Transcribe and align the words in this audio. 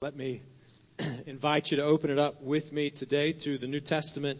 Let 0.00 0.14
me 0.14 0.42
invite 1.26 1.72
you 1.72 1.78
to 1.78 1.82
open 1.82 2.10
it 2.10 2.20
up 2.20 2.40
with 2.40 2.72
me 2.72 2.90
today 2.90 3.32
to 3.32 3.58
the 3.58 3.66
New 3.66 3.80
Testament 3.80 4.38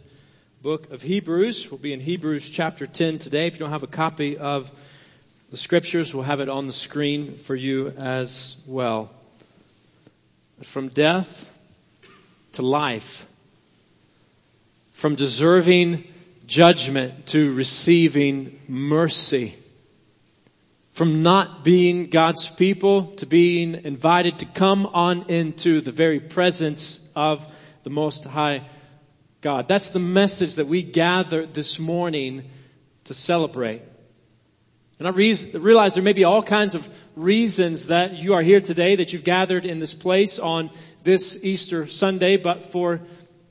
book 0.61 0.89
of 0.93 1.01
Hebrews. 1.01 1.69
We'll 1.69 1.81
be 1.81 1.91
in 1.91 1.99
Hebrews 1.99 2.49
chapter 2.49 2.87
10 2.87 3.17
today. 3.17 3.47
If 3.47 3.55
you 3.55 3.59
don't 3.59 3.71
have 3.71 3.83
a 3.83 3.87
copy 3.87 4.37
of 4.37 4.71
the 5.51 5.57
scriptures, 5.57 6.15
we'll 6.15 6.23
have 6.23 6.39
it 6.39 6.47
on 6.47 6.65
the 6.65 6.71
screen 6.71 7.33
for 7.33 7.55
you 7.55 7.89
as 7.89 8.55
well. 8.67 9.11
From 10.63 10.87
death 10.87 11.61
to 12.53 12.61
life, 12.61 13.27
from 14.91 15.15
deserving 15.15 16.05
judgment 16.47 17.25
to 17.27 17.53
receiving 17.53 18.57
mercy 18.69 19.55
from 20.99 21.23
not 21.23 21.63
being 21.63 22.09
God's 22.09 22.49
people 22.49 23.13
to 23.15 23.25
being 23.25 23.85
invited 23.85 24.39
to 24.39 24.45
come 24.45 24.85
on 24.85 25.29
into 25.29 25.79
the 25.79 25.91
very 25.91 26.19
presence 26.19 27.09
of 27.15 27.47
the 27.83 27.89
Most 27.89 28.25
High 28.25 28.63
God. 29.39 29.69
That's 29.69 29.91
the 29.91 29.99
message 29.99 30.55
that 30.55 30.67
we 30.67 30.83
gather 30.83 31.45
this 31.45 31.79
morning 31.79 32.43
to 33.05 33.13
celebrate. 33.13 33.81
And 34.99 35.07
I 35.07 35.11
realize 35.11 35.95
there 35.95 36.03
may 36.03 36.11
be 36.11 36.25
all 36.25 36.43
kinds 36.43 36.75
of 36.75 36.85
reasons 37.15 37.87
that 37.87 38.19
you 38.19 38.33
are 38.33 38.41
here 38.41 38.59
today, 38.59 38.97
that 38.97 39.13
you've 39.13 39.23
gathered 39.23 39.65
in 39.65 39.79
this 39.79 39.93
place 39.93 40.37
on 40.37 40.69
this 41.03 41.45
Easter 41.45 41.87
Sunday, 41.87 42.35
but 42.35 42.61
for 42.61 42.99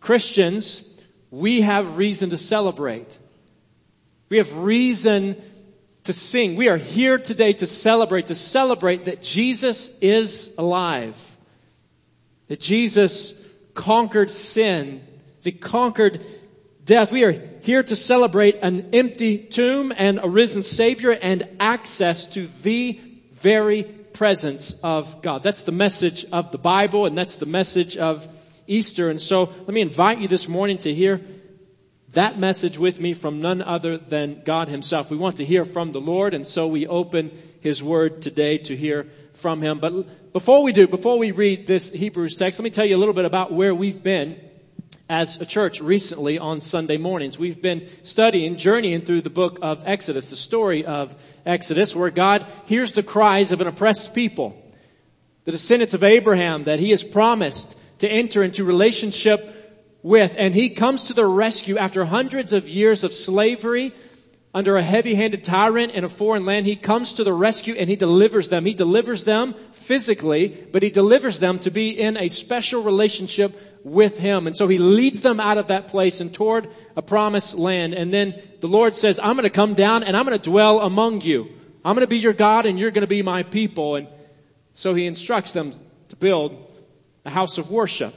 Christians, 0.00 1.02
we 1.30 1.62
have 1.62 1.96
reason 1.96 2.28
to 2.28 2.36
celebrate. 2.36 3.18
We 4.28 4.36
have 4.36 4.54
reason 4.58 5.40
to 6.08 6.12
sing. 6.14 6.56
We 6.56 6.70
are 6.70 6.78
here 6.78 7.18
today 7.18 7.52
to 7.52 7.66
celebrate, 7.66 8.26
to 8.26 8.34
celebrate 8.34 9.04
that 9.04 9.22
Jesus 9.22 9.98
is 9.98 10.54
alive. 10.56 11.36
That 12.46 12.60
Jesus 12.60 13.46
conquered 13.74 14.30
sin. 14.30 15.06
That 15.42 15.52
he 15.52 15.58
conquered 15.58 16.24
death. 16.86 17.12
We 17.12 17.24
are 17.24 17.32
here 17.60 17.82
to 17.82 17.94
celebrate 17.94 18.56
an 18.62 18.94
empty 18.94 19.36
tomb 19.36 19.92
and 19.94 20.18
a 20.22 20.26
risen 20.30 20.62
Savior 20.62 21.10
and 21.10 21.46
access 21.60 22.24
to 22.32 22.46
the 22.62 22.98
very 23.32 23.82
presence 23.82 24.80
of 24.80 25.20
God. 25.20 25.42
That's 25.42 25.60
the 25.60 25.72
message 25.72 26.24
of 26.32 26.52
the 26.52 26.58
Bible 26.58 27.04
and 27.04 27.18
that's 27.18 27.36
the 27.36 27.44
message 27.44 27.98
of 27.98 28.26
Easter. 28.66 29.10
And 29.10 29.20
so 29.20 29.44
let 29.44 29.74
me 29.74 29.82
invite 29.82 30.20
you 30.20 30.28
this 30.28 30.48
morning 30.48 30.78
to 30.78 30.94
hear 30.94 31.20
that 32.12 32.38
message 32.38 32.78
with 32.78 32.98
me 33.00 33.12
from 33.12 33.42
none 33.42 33.60
other 33.60 33.98
than 33.98 34.42
God 34.44 34.68
himself. 34.68 35.10
We 35.10 35.18
want 35.18 35.36
to 35.36 35.44
hear 35.44 35.64
from 35.64 35.92
the 35.92 36.00
Lord 36.00 36.32
and 36.32 36.46
so 36.46 36.66
we 36.66 36.86
open 36.86 37.30
his 37.60 37.82
word 37.82 38.22
today 38.22 38.58
to 38.58 38.76
hear 38.76 39.08
from 39.34 39.60
him. 39.60 39.78
But 39.78 40.32
before 40.32 40.62
we 40.62 40.72
do, 40.72 40.88
before 40.88 41.18
we 41.18 41.32
read 41.32 41.66
this 41.66 41.90
Hebrews 41.92 42.36
text, 42.36 42.58
let 42.58 42.64
me 42.64 42.70
tell 42.70 42.86
you 42.86 42.96
a 42.96 42.98
little 42.98 43.14
bit 43.14 43.26
about 43.26 43.52
where 43.52 43.74
we've 43.74 44.02
been 44.02 44.40
as 45.10 45.40
a 45.40 45.46
church 45.46 45.80
recently 45.80 46.38
on 46.38 46.60
Sunday 46.60 46.96
mornings. 46.96 47.38
We've 47.38 47.60
been 47.60 47.86
studying, 48.04 48.56
journeying 48.56 49.02
through 49.02 49.22
the 49.22 49.30
book 49.30 49.58
of 49.62 49.84
Exodus, 49.86 50.30
the 50.30 50.36
story 50.36 50.84
of 50.84 51.14
Exodus, 51.44 51.94
where 51.94 52.10
God 52.10 52.46
hears 52.66 52.92
the 52.92 53.02
cries 53.02 53.52
of 53.52 53.60
an 53.60 53.66
oppressed 53.66 54.14
people, 54.14 54.62
the 55.44 55.52
descendants 55.52 55.94
of 55.94 56.04
Abraham 56.04 56.64
that 56.64 56.78
he 56.78 56.90
has 56.90 57.04
promised 57.04 57.78
to 58.00 58.08
enter 58.08 58.42
into 58.42 58.64
relationship 58.64 59.57
with, 60.02 60.34
and 60.38 60.54
he 60.54 60.70
comes 60.70 61.04
to 61.04 61.14
their 61.14 61.28
rescue 61.28 61.76
after 61.78 62.04
hundreds 62.04 62.52
of 62.52 62.68
years 62.68 63.04
of 63.04 63.12
slavery 63.12 63.92
under 64.54 64.76
a 64.76 64.82
heavy-handed 64.82 65.44
tyrant 65.44 65.92
in 65.92 66.04
a 66.04 66.08
foreign 66.08 66.46
land. 66.46 66.66
He 66.66 66.76
comes 66.76 67.14
to 67.14 67.24
the 67.24 67.32
rescue 67.32 67.74
and 67.74 67.88
he 67.88 67.96
delivers 67.96 68.48
them. 68.48 68.64
He 68.64 68.74
delivers 68.74 69.24
them 69.24 69.54
physically, 69.72 70.48
but 70.48 70.82
he 70.82 70.90
delivers 70.90 71.38
them 71.38 71.58
to 71.60 71.70
be 71.70 71.90
in 71.90 72.16
a 72.16 72.28
special 72.28 72.82
relationship 72.82 73.52
with 73.84 74.18
him. 74.18 74.46
And 74.46 74.56
so 74.56 74.66
he 74.66 74.78
leads 74.78 75.20
them 75.20 75.38
out 75.38 75.58
of 75.58 75.68
that 75.68 75.88
place 75.88 76.20
and 76.20 76.32
toward 76.32 76.68
a 76.96 77.02
promised 77.02 77.56
land. 77.56 77.94
And 77.94 78.12
then 78.12 78.40
the 78.60 78.68
Lord 78.68 78.94
says, 78.94 79.18
I'm 79.18 79.34
going 79.34 79.44
to 79.44 79.50
come 79.50 79.74
down 79.74 80.02
and 80.02 80.16
I'm 80.16 80.24
going 80.24 80.38
to 80.38 80.50
dwell 80.50 80.80
among 80.80 81.20
you. 81.20 81.48
I'm 81.84 81.94
going 81.94 82.06
to 82.06 82.10
be 82.10 82.18
your 82.18 82.32
God 82.32 82.66
and 82.66 82.78
you're 82.78 82.90
going 82.90 83.02
to 83.02 83.06
be 83.06 83.22
my 83.22 83.42
people. 83.42 83.96
And 83.96 84.08
so 84.72 84.94
he 84.94 85.06
instructs 85.06 85.52
them 85.52 85.72
to 86.08 86.16
build 86.16 86.56
a 87.24 87.30
house 87.30 87.58
of 87.58 87.70
worship 87.70 88.14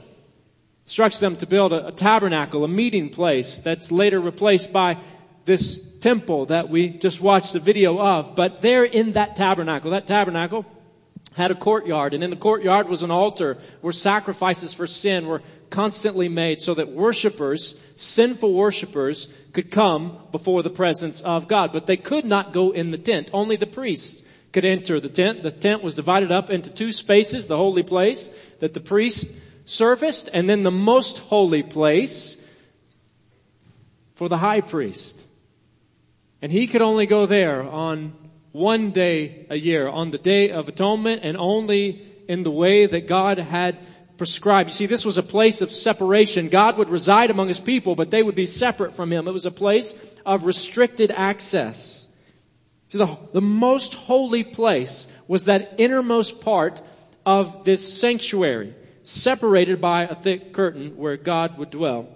instructs 0.84 1.20
them 1.20 1.36
to 1.36 1.46
build 1.46 1.72
a, 1.72 1.88
a 1.88 1.92
tabernacle, 1.92 2.64
a 2.64 2.68
meeting 2.68 3.10
place 3.10 3.58
that's 3.58 3.92
later 3.92 4.20
replaced 4.20 4.72
by 4.72 4.98
this 5.44 5.80
temple 5.98 6.46
that 6.46 6.68
we 6.68 6.88
just 6.88 7.20
watched 7.20 7.52
the 7.52 7.60
video 7.60 8.00
of. 8.00 8.34
But 8.34 8.60
there 8.60 8.84
in 8.84 9.12
that 9.12 9.36
tabernacle, 9.36 9.92
that 9.92 10.06
tabernacle 10.06 10.66
had 11.36 11.50
a 11.50 11.54
courtyard 11.54 12.12
and 12.12 12.22
in 12.22 12.30
the 12.30 12.36
courtyard 12.36 12.88
was 12.88 13.02
an 13.02 13.10
altar 13.10 13.56
where 13.80 13.92
sacrifices 13.92 14.74
for 14.74 14.86
sin 14.86 15.26
were 15.26 15.42
constantly 15.70 16.28
made 16.28 16.60
so 16.60 16.74
that 16.74 16.88
worshipers, 16.88 17.82
sinful 17.96 18.52
worshipers 18.52 19.32
could 19.52 19.70
come 19.70 20.18
before 20.30 20.62
the 20.62 20.70
presence 20.70 21.22
of 21.22 21.48
God. 21.48 21.72
But 21.72 21.86
they 21.86 21.96
could 21.96 22.26
not 22.26 22.52
go 22.52 22.72
in 22.72 22.90
the 22.90 22.98
tent. 22.98 23.30
Only 23.32 23.56
the 23.56 23.66
priests 23.66 24.22
could 24.52 24.66
enter 24.66 25.00
the 25.00 25.08
tent. 25.08 25.42
The 25.42 25.50
tent 25.50 25.82
was 25.82 25.94
divided 25.94 26.30
up 26.30 26.50
into 26.50 26.72
two 26.72 26.92
spaces, 26.92 27.46
the 27.46 27.56
holy 27.56 27.82
place 27.82 28.28
that 28.60 28.74
the 28.74 28.80
priest 28.80 29.40
serviced, 29.64 30.28
and 30.32 30.48
then 30.48 30.62
the 30.62 30.70
most 30.70 31.18
holy 31.18 31.62
place 31.62 32.38
for 34.14 34.28
the 34.28 34.36
high 34.36 34.60
priest. 34.60 35.26
And 36.40 36.50
he 36.50 36.66
could 36.66 36.82
only 36.82 37.06
go 37.06 37.26
there 37.26 37.62
on 37.62 38.12
one 38.52 38.90
day 38.90 39.46
a 39.48 39.56
year, 39.56 39.88
on 39.88 40.10
the 40.10 40.18
day 40.18 40.50
of 40.50 40.68
atonement, 40.68 41.22
and 41.24 41.36
only 41.36 42.02
in 42.28 42.42
the 42.42 42.50
way 42.50 42.86
that 42.86 43.06
God 43.06 43.38
had 43.38 43.78
prescribed. 44.18 44.68
You 44.68 44.74
see, 44.74 44.86
this 44.86 45.04
was 45.04 45.18
a 45.18 45.22
place 45.22 45.62
of 45.62 45.70
separation. 45.70 46.48
God 46.48 46.76
would 46.78 46.90
reside 46.90 47.30
among 47.30 47.48
his 47.48 47.60
people, 47.60 47.94
but 47.94 48.10
they 48.10 48.22
would 48.22 48.34
be 48.34 48.46
separate 48.46 48.92
from 48.92 49.10
him. 49.10 49.26
It 49.26 49.32
was 49.32 49.46
a 49.46 49.50
place 49.50 49.94
of 50.26 50.44
restricted 50.44 51.10
access. 51.10 52.06
See, 52.88 52.98
the, 52.98 53.18
the 53.32 53.40
most 53.40 53.94
holy 53.94 54.44
place 54.44 55.10
was 55.26 55.44
that 55.44 55.74
innermost 55.78 56.42
part 56.42 56.80
of 57.24 57.64
this 57.64 58.00
sanctuary 58.00 58.74
separated 59.02 59.80
by 59.80 60.04
a 60.04 60.14
thick 60.14 60.52
curtain 60.52 60.96
where 60.96 61.16
God 61.16 61.58
would 61.58 61.70
dwell 61.70 62.08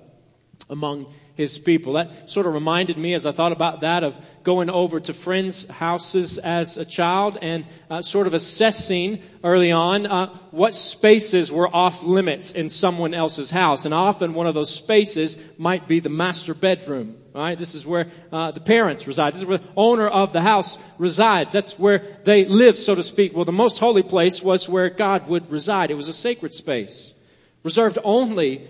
among 0.69 1.07
his 1.37 1.59
people. 1.59 1.95
That 1.95 2.31
sort 2.31 2.47
of 2.47 2.55
reminded 2.55 2.99
me 2.99 3.15
as 3.15 3.27
I 3.27 3.33
thought 3.33 3.53
about 3.53 3.81
that 3.81 4.03
of 4.03 4.19
going 4.43 4.71
over 4.71 4.99
to 4.99 5.13
friends' 5.13 5.69
houses 5.69 6.39
as 6.39 6.77
a 6.77 6.85
child 6.85 7.39
and 7.41 7.65
uh, 7.91 8.03
sort 8.03 8.27
of 8.27 8.35
assessing 8.35 9.21
early 9.45 9.71
on 9.71 10.07
uh, 10.07 10.27
what 10.51 10.75
spaces 10.75 11.53
were 11.53 11.69
off 11.69 12.03
limits 12.03 12.53
in 12.53 12.69
someone 12.69 13.15
else's 13.15 13.51
house. 13.51 13.85
And 13.85 13.95
often 13.95 14.35
one 14.35 14.47
of 14.47 14.55
those 14.55 14.75
spaces 14.75 15.39
might 15.59 15.87
be 15.87 16.01
the 16.01 16.09
master 16.09 16.55
bedroom. 16.55 17.17
Right? 17.35 17.59
This 17.59 17.75
is 17.75 17.87
where 17.87 18.09
uh, 18.33 18.51
the 18.51 18.61
parents 18.61 19.07
reside. 19.07 19.35
This 19.35 19.43
is 19.43 19.47
where 19.47 19.59
the 19.59 19.69
owner 19.77 20.09
of 20.09 20.33
the 20.33 20.41
house 20.41 20.79
resides. 20.99 21.53
That's 21.53 21.79
where 21.79 21.99
they 22.25 22.47
live, 22.47 22.79
so 22.79 22.95
to 22.95 23.03
speak. 23.03 23.37
Well, 23.37 23.45
the 23.45 23.53
most 23.53 23.79
holy 23.79 24.03
place 24.03 24.43
was 24.43 24.69
where 24.69 24.89
God 24.89 25.29
would 25.29 25.51
reside. 25.51 25.91
It 25.91 25.97
was 25.97 26.09
a 26.09 26.15
sacred 26.15 26.55
space 26.55 27.13
reserved 27.67 27.99
only 28.05 28.63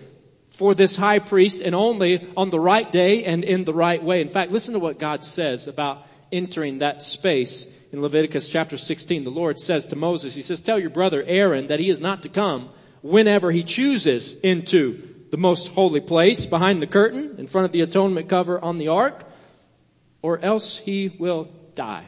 for 0.57 0.75
this 0.75 0.97
high 0.97 1.19
priest 1.19 1.61
and 1.61 1.75
only 1.75 2.27
on 2.35 2.49
the 2.49 2.59
right 2.59 2.91
day 2.91 3.25
and 3.25 3.45
in 3.45 3.65
the 3.65 3.75
right 3.75 4.03
way. 4.03 4.23
In 4.23 4.29
fact, 4.29 4.51
listen 4.51 4.73
to 4.73 4.81
what 4.81 4.99
God 4.99 5.23
says 5.23 5.69
about 5.69 6.07
entering 6.33 6.79
that 6.79 7.03
space 7.03 7.67
in 7.93 8.01
Leviticus 8.01 8.49
chapter 8.49 8.79
16. 8.79 9.25
The 9.25 9.31
Lord 9.31 9.59
says 9.59 9.89
to 9.89 9.97
Moses, 9.97 10.35
He 10.35 10.41
says, 10.41 10.63
tell 10.63 10.79
your 10.79 10.91
brother 10.91 11.23
Aaron 11.23 11.67
that 11.67 11.79
he 11.79 11.91
is 11.91 12.01
not 12.01 12.23
to 12.23 12.31
come 12.31 12.71
whenever 13.03 13.51
he 13.51 13.65
chooses 13.65 14.41
into 14.41 15.03
the 15.31 15.37
most 15.37 15.69
holy 15.69 16.01
place 16.01 16.47
behind 16.47 16.81
the 16.81 16.87
curtain 16.87 17.37
in 17.37 17.47
front 17.47 17.67
of 17.67 17.73
the 17.73 17.83
atonement 17.83 18.31
cover 18.31 18.59
on 18.59 18.79
the 18.79 18.89
ark, 18.89 19.25
or 20.23 20.39
else 20.39 20.79
he 20.79 21.15
will 21.19 21.51
die. 21.75 22.07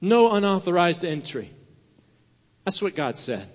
No 0.00 0.32
unauthorized 0.32 1.04
entry. 1.04 1.50
That's 2.64 2.80
what 2.80 2.94
God 2.94 3.18
said. 3.18 3.46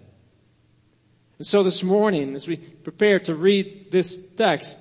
And 1.37 1.47
so 1.47 1.63
this 1.63 1.83
morning, 1.83 2.35
as 2.35 2.47
we 2.47 2.57
prepare 2.57 3.19
to 3.19 3.35
read 3.35 3.91
this 3.91 4.17
text, 4.35 4.79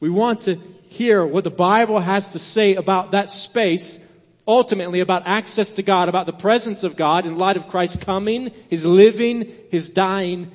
we 0.00 0.10
want 0.10 0.42
to 0.42 0.56
hear 0.88 1.24
what 1.24 1.44
the 1.44 1.50
Bible 1.50 2.00
has 2.00 2.32
to 2.32 2.38
say 2.38 2.74
about 2.74 3.12
that 3.12 3.30
space, 3.30 4.04
ultimately 4.46 5.00
about 5.00 5.26
access 5.26 5.72
to 5.72 5.82
God, 5.82 6.08
about 6.08 6.26
the 6.26 6.32
presence 6.32 6.82
of 6.82 6.96
God 6.96 7.26
in 7.26 7.38
light 7.38 7.56
of 7.56 7.68
Christ 7.68 8.00
coming, 8.00 8.50
His 8.68 8.84
living, 8.84 9.50
His 9.70 9.90
dying, 9.90 10.50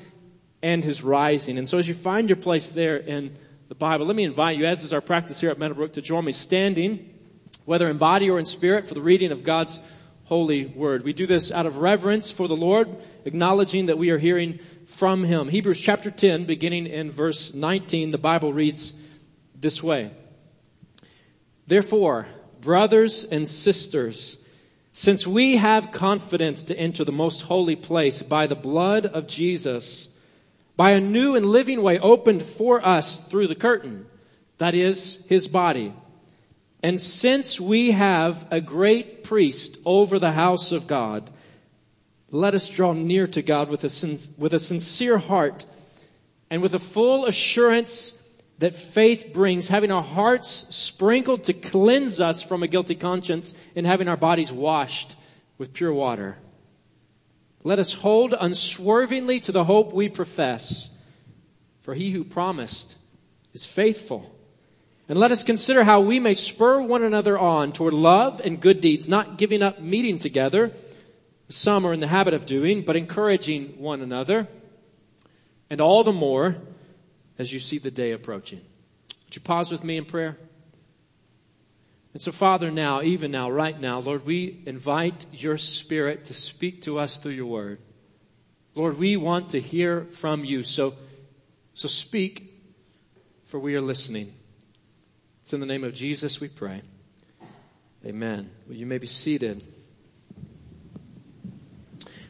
and 0.62 0.84
His 0.84 1.04
rising. 1.04 1.58
And 1.58 1.68
so 1.68 1.78
as 1.78 1.88
you 1.88 1.94
find 1.94 2.30
your 2.30 2.36
place 2.36 2.72
there 2.72 2.98
in 2.98 3.34
the 3.70 3.76
Bible, 3.76 4.06
let 4.06 4.16
me 4.16 4.26
invite 4.26 4.58
you, 4.58 4.66
as 4.66 4.84
is 4.84 4.94
our 4.94 5.02
practice 5.02 5.40
here 5.40 5.50
at 5.50 5.58
Meadowbrook, 5.58 5.94
to 5.94 6.02
join 6.02 6.26
me 6.26 6.34
standing, 6.34 7.14
whether 7.66 7.90
in 7.90 7.98
body 7.98 8.30
or 8.30 8.40
in 8.40 8.46
spirit, 8.46 8.88
for 8.88 8.94
the 8.94 9.02
reading 9.02 9.32
of 9.32 9.44
God's 9.44 9.80
holy 10.28 10.66
word. 10.66 11.06
We 11.06 11.14
do 11.14 11.26
this 11.26 11.54
out 11.54 11.66
of 11.66 11.78
reverence 11.78 12.32
for 12.32 12.50
the 12.50 12.56
Lord, 12.56 12.90
acknowledging 13.24 13.86
that 13.86 13.98
we 13.98 14.10
are 14.10 14.18
hearing 14.18 14.58
from 14.86 15.24
Him. 15.24 15.48
Hebrews 15.48 15.80
chapter 15.80 16.12
10, 16.12 16.44
beginning 16.44 16.88
in 16.88 17.12
verse 17.12 17.54
19, 17.54 18.12
the 18.12 18.18
Bible 18.18 18.52
reads 18.52 18.92
this 19.56 19.82
way. 19.82 20.12
Therefore, 21.66 22.26
brothers 22.60 23.24
and 23.24 23.48
sisters, 23.48 24.44
Since 24.92 25.26
we 25.26 25.56
have 25.56 25.94
confidence 25.94 26.64
to 26.64 26.78
enter 26.78 27.06
the 27.06 27.14
most 27.14 27.42
holy 27.42 27.78
place 27.78 28.22
by 28.22 28.48
the 28.48 28.56
blood 28.56 29.06
of 29.06 29.28
Jesus, 29.28 30.10
by 30.76 30.92
a 30.92 31.00
new 31.00 31.38
and 31.38 31.46
living 31.46 31.82
way 31.82 32.00
opened 32.00 32.44
for 32.44 32.86
us 32.86 33.18
through 33.28 33.48
the 33.48 33.56
curtain, 33.56 34.06
that 34.58 34.76
is, 34.76 35.26
his 35.28 35.48
body. 35.48 35.94
And 36.84 37.00
since 37.00 37.60
we 37.60 37.92
have 37.92 38.48
a 38.52 38.62
great 38.62 39.24
priest 39.24 39.80
over 39.86 40.20
the 40.20 40.32
house 40.32 40.72
of 40.72 40.88
God, 40.88 41.30
let 42.30 42.54
us 42.56 42.70
draw 42.70 42.94
near 42.94 43.26
to 43.28 43.42
God 43.42 43.70
with 43.70 43.84
a, 43.84 44.42
with 44.42 44.54
a 44.54 44.60
sincere 44.60 45.18
heart 45.18 45.66
and 46.50 46.62
with 46.62 46.74
a 46.74 46.80
full 46.80 47.26
assurance 47.26 48.14
that 48.60 48.76
faith 48.76 49.32
brings, 49.34 49.68
having 49.68 49.92
our 49.92 50.04
hearts 50.04 50.48
sprinkled 50.76 51.46
to 51.46 51.54
cleanse 51.54 52.20
us 52.20 52.42
from 52.42 52.64
a 52.64 52.68
guilty 52.68 52.96
conscience 52.96 53.56
and 53.76 53.86
having 53.86 54.08
our 54.08 54.18
bodies 54.18 54.52
washed 54.52 55.16
with 55.58 55.74
pure 55.74 55.94
water. 55.94 56.38
Let 57.64 57.80
us 57.80 57.92
hold 57.92 58.34
unswervingly 58.40 59.42
to 59.42 59.52
the 59.52 59.64
hope 59.64 59.94
we 59.94 60.10
profess, 60.10 60.90
for 61.82 61.94
he 61.94 62.12
who 62.12 62.24
promised 62.24 62.98
is 63.54 63.66
faithful. 63.66 64.34
And 65.10 65.18
let 65.18 65.32
us 65.32 65.44
consider 65.44 65.84
how 65.84 66.02
we 66.02 66.20
may 66.20 66.34
spur 66.34 66.82
one 66.82 67.04
another 67.04 67.38
on 67.38 67.72
toward 67.72 67.94
love 67.94 68.42
and 68.44 68.60
good 68.60 68.82
deeds, 68.82 69.08
not 69.08 69.38
giving 69.38 69.62
up 69.62 69.80
meeting 69.80 70.20
together, 70.20 70.74
some 71.50 71.86
are 71.86 71.94
in 71.94 72.02
the 72.02 72.08
habit 72.08 72.34
of 72.34 72.46
doing, 72.46 72.82
but 72.82 72.98
encouraging 72.98 73.80
one 73.80 74.02
another, 74.02 74.48
and 75.70 75.80
all 75.80 76.04
the 76.04 76.12
more 76.12 76.58
as 77.40 77.52
you 77.54 77.60
see 77.60 77.78
the 77.78 77.92
day 77.92 78.12
approaching. 78.12 78.60
Would 79.26 79.36
you 79.36 79.42
pause 79.42 79.72
with 79.72 79.84
me 79.84 79.98
in 79.98 80.06
prayer? 80.06 80.38
And 82.14 82.22
so, 82.22 82.32
Father, 82.32 82.72
now, 82.72 83.02
even 83.02 83.32
now, 83.32 83.50
right 83.50 83.80
now, 83.80 84.00
Lord, 84.00 84.26
we 84.26 84.62
invite 84.66 85.26
your 85.32 85.58
Spirit 85.58 86.26
to 86.26 86.34
speak 86.34 86.82
to 86.82 87.00
us 87.00 87.18
through 87.18 87.34
your 87.34 87.46
word. 87.46 87.80
Lord, 88.76 88.98
we 88.98 89.18
want 89.18 89.50
to 89.50 89.62
hear 89.62 90.02
from 90.02 90.44
you. 90.44 90.64
So, 90.64 90.96
so 91.74 91.88
speak, 91.88 92.54
for 93.46 93.60
we 93.60 93.76
are 93.76 93.82
listening. 93.82 94.34
It's 95.48 95.54
in 95.54 95.62
the 95.62 95.66
name 95.66 95.86
of 95.86 95.94
Jesus 95.94 96.42
we 96.42 96.50
pray. 96.50 96.82
Amen. 98.06 98.50
Well, 98.68 98.76
you 98.76 98.86
may 98.86 98.98
be 98.98 99.08
seated. 99.08 99.64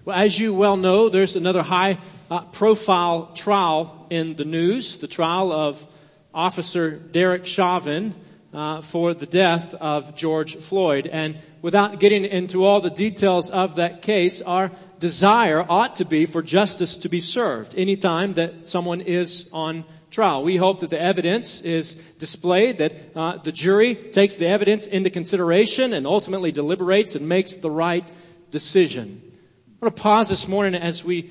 Well, 0.06 0.16
as 0.16 0.40
you 0.40 0.54
well 0.54 0.78
know, 0.78 1.10
there's 1.10 1.36
another 1.36 1.64
high 1.64 1.98
uh, 2.30 2.42
profile 2.42 3.32
trial 3.34 4.06
in 4.12 4.36
the 4.36 4.46
news, 4.46 5.00
the 5.00 5.08
trial 5.08 5.52
of 5.52 5.84
Officer 6.32 6.92
Derek 6.92 7.48
Chauvin 7.48 8.14
uh, 8.54 8.82
for 8.82 9.16
the 9.16 9.26
death 9.26 9.74
of 9.74 10.16
George 10.16 10.56
Floyd. 10.56 11.08
And 11.08 11.40
without 11.64 12.00
getting 12.00 12.24
into 12.24 12.66
all 12.66 12.82
the 12.82 12.92
details 12.92 13.50
of 13.50 13.78
that 13.78 14.04
case, 14.04 14.44
our 14.44 14.70
desire 15.00 15.66
ought 15.68 15.96
to 15.96 16.06
be 16.06 16.28
for 16.28 16.44
justice 16.44 16.98
to 16.98 17.10
be 17.10 17.20
served 17.20 17.74
anytime 17.76 18.34
that 18.34 18.68
someone 18.68 19.02
is 19.02 19.50
on 19.54 19.86
trial. 20.12 20.44
We 20.44 20.56
hope 20.56 20.82
that 20.82 20.90
the 20.90 21.02
evidence 21.02 21.62
is 21.62 21.96
displayed, 22.20 22.78
that 22.80 22.94
uh, 23.16 23.38
the 23.38 23.52
jury 23.52 23.96
takes 23.96 24.38
the 24.38 24.48
evidence 24.48 24.88
into 24.88 25.10
consideration 25.10 25.94
and 25.94 26.08
ultimately 26.08 26.52
deliberates 26.52 27.16
and 27.16 27.28
makes 27.28 27.58
the 27.58 27.70
right 27.70 28.10
decision. 28.52 29.20
I 29.24 29.86
want 29.86 29.96
to 29.96 30.02
pause 30.02 30.30
this 30.30 30.48
morning 30.48 30.76
as 30.76 31.04
we 31.04 31.30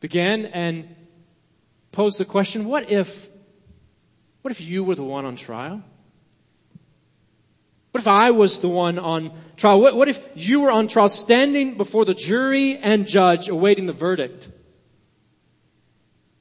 begin 0.00 0.46
and 0.46 0.94
pose 1.92 2.16
the 2.16 2.24
question, 2.24 2.64
what 2.64 2.90
if, 2.90 3.28
what 4.42 4.50
if 4.50 4.60
you 4.60 4.84
were 4.84 4.94
the 4.94 5.04
one 5.04 5.24
on 5.24 5.36
trial? 5.36 5.82
What 7.92 8.00
if 8.00 8.08
I 8.08 8.32
was 8.32 8.58
the 8.60 8.68
one 8.68 8.98
on 8.98 9.32
trial? 9.56 9.80
What, 9.80 9.96
what 9.96 10.08
if 10.08 10.28
you 10.34 10.60
were 10.60 10.70
on 10.70 10.88
trial 10.88 11.08
standing 11.08 11.78
before 11.78 12.04
the 12.04 12.12
jury 12.12 12.76
and 12.76 13.06
judge 13.06 13.48
awaiting 13.48 13.86
the 13.86 13.94
verdict? 13.94 14.50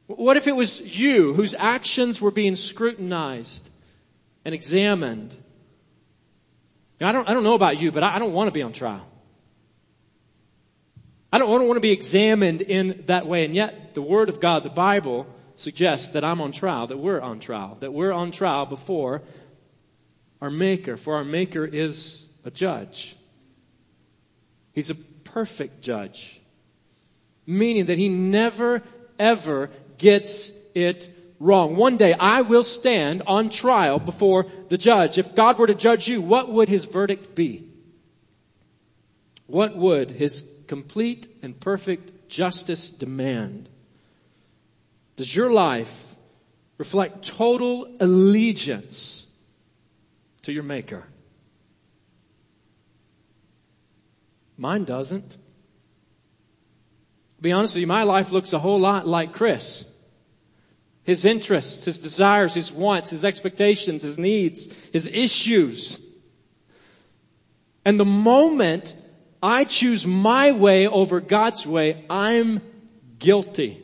What 0.08 0.38
if 0.38 0.48
it 0.48 0.56
was 0.56 1.00
you 1.00 1.34
whose 1.34 1.56
actions 1.56 2.22
were 2.22 2.32
being 2.32 2.56
scrutinized 2.56 3.70
and 4.44 4.54
examined? 4.54 5.36
I 7.02 7.12
don't, 7.12 7.28
I 7.28 7.34
don't 7.34 7.44
know 7.44 7.56
about 7.56 7.82
you, 7.82 7.92
but 7.92 8.04
I, 8.04 8.16
I 8.16 8.20
don't 8.20 8.34
want 8.34 8.48
to 8.48 8.52
be 8.52 8.62
on 8.62 8.72
trial. 8.72 9.06
I 11.34 11.40
don't, 11.40 11.50
I 11.50 11.58
don't 11.58 11.68
want 11.68 11.78
to 11.78 11.82
be 11.82 11.92
examined 11.92 12.62
in 12.62 13.04
that 13.08 13.26
way. 13.26 13.46
And 13.46 13.54
yet, 13.54 13.94
the 13.94 14.02
Word 14.02 14.30
of 14.30 14.40
God, 14.40 14.64
the 14.64 14.70
Bible, 14.70 15.28
suggests 15.56 16.10
that 16.10 16.24
I'm 16.24 16.40
on 16.40 16.52
trial, 16.52 16.88
that 16.88 16.98
we're 16.98 17.20
on 17.20 17.40
trial, 17.40 17.76
that 17.82 17.92
we're 17.92 18.12
on 18.12 18.32
trial 18.32 18.66
before 18.66 19.22
our 20.42 20.50
Maker, 20.50 20.98
for 20.98 21.16
our 21.16 21.24
Maker 21.24 21.66
is 21.66 22.26
a 22.44 22.52
judge. 22.52 23.16
He's 24.74 24.90
a 24.90 24.96
perfect 24.96 25.82
judge, 25.82 26.40
meaning 27.48 27.88
that 27.88 27.98
He 27.98 28.10
never, 28.10 28.84
ever 29.18 29.72
gets 29.98 30.52
it 30.74 31.10
wrong. 31.40 31.76
One 31.76 31.98
day 31.98 32.14
I 32.14 32.42
will 32.42 32.64
stand 32.64 33.24
on 33.28 33.50
trial 33.50 34.00
before 34.00 34.46
the 34.68 34.78
judge. 34.78 35.18
If 35.18 35.36
God 35.36 35.58
were 35.58 35.68
to 35.68 35.76
judge 35.76 36.08
you, 36.08 36.22
what 36.22 36.50
would 36.50 36.70
His 36.70 36.86
verdict 36.86 37.36
be? 37.36 37.68
What 39.48 39.76
would 39.76 40.10
His 40.10 40.50
complete 40.68 41.28
and 41.42 41.60
perfect 41.60 42.30
justice 42.30 42.90
demand? 42.90 43.70
Does 45.16 45.34
your 45.34 45.52
life 45.52 46.16
reflect 46.78 47.26
total 47.26 47.96
allegiance 48.00 49.32
to 50.44 50.52
your 50.52 50.64
Maker? 50.64 51.04
Mine 54.58 54.84
doesn't. 54.84 55.38
Be 57.46 57.52
honest 57.52 57.76
with 57.76 57.82
you, 57.82 57.88
my 57.88 58.02
life 58.02 58.32
looks 58.32 58.54
a 58.54 58.58
whole 58.58 58.80
lot 58.80 59.08
like 59.08 59.32
Chris. 59.32 59.96
His 61.04 61.26
interests, 61.26 61.86
his 61.86 62.00
desires, 62.00 62.56
his 62.56 62.72
wants, 62.72 63.12
his 63.12 63.24
expectations, 63.24 64.02
his 64.02 64.18
needs, 64.18 64.76
his 64.90 65.06
issues. 65.06 66.12
And 67.86 68.00
the 68.00 68.04
moment 68.04 68.96
I 69.44 69.64
choose 69.64 70.08
my 70.08 70.54
way 70.54 70.88
over 70.88 71.22
God's 71.22 71.68
way, 71.68 72.04
I'm 72.10 72.64
guilty. 73.20 73.80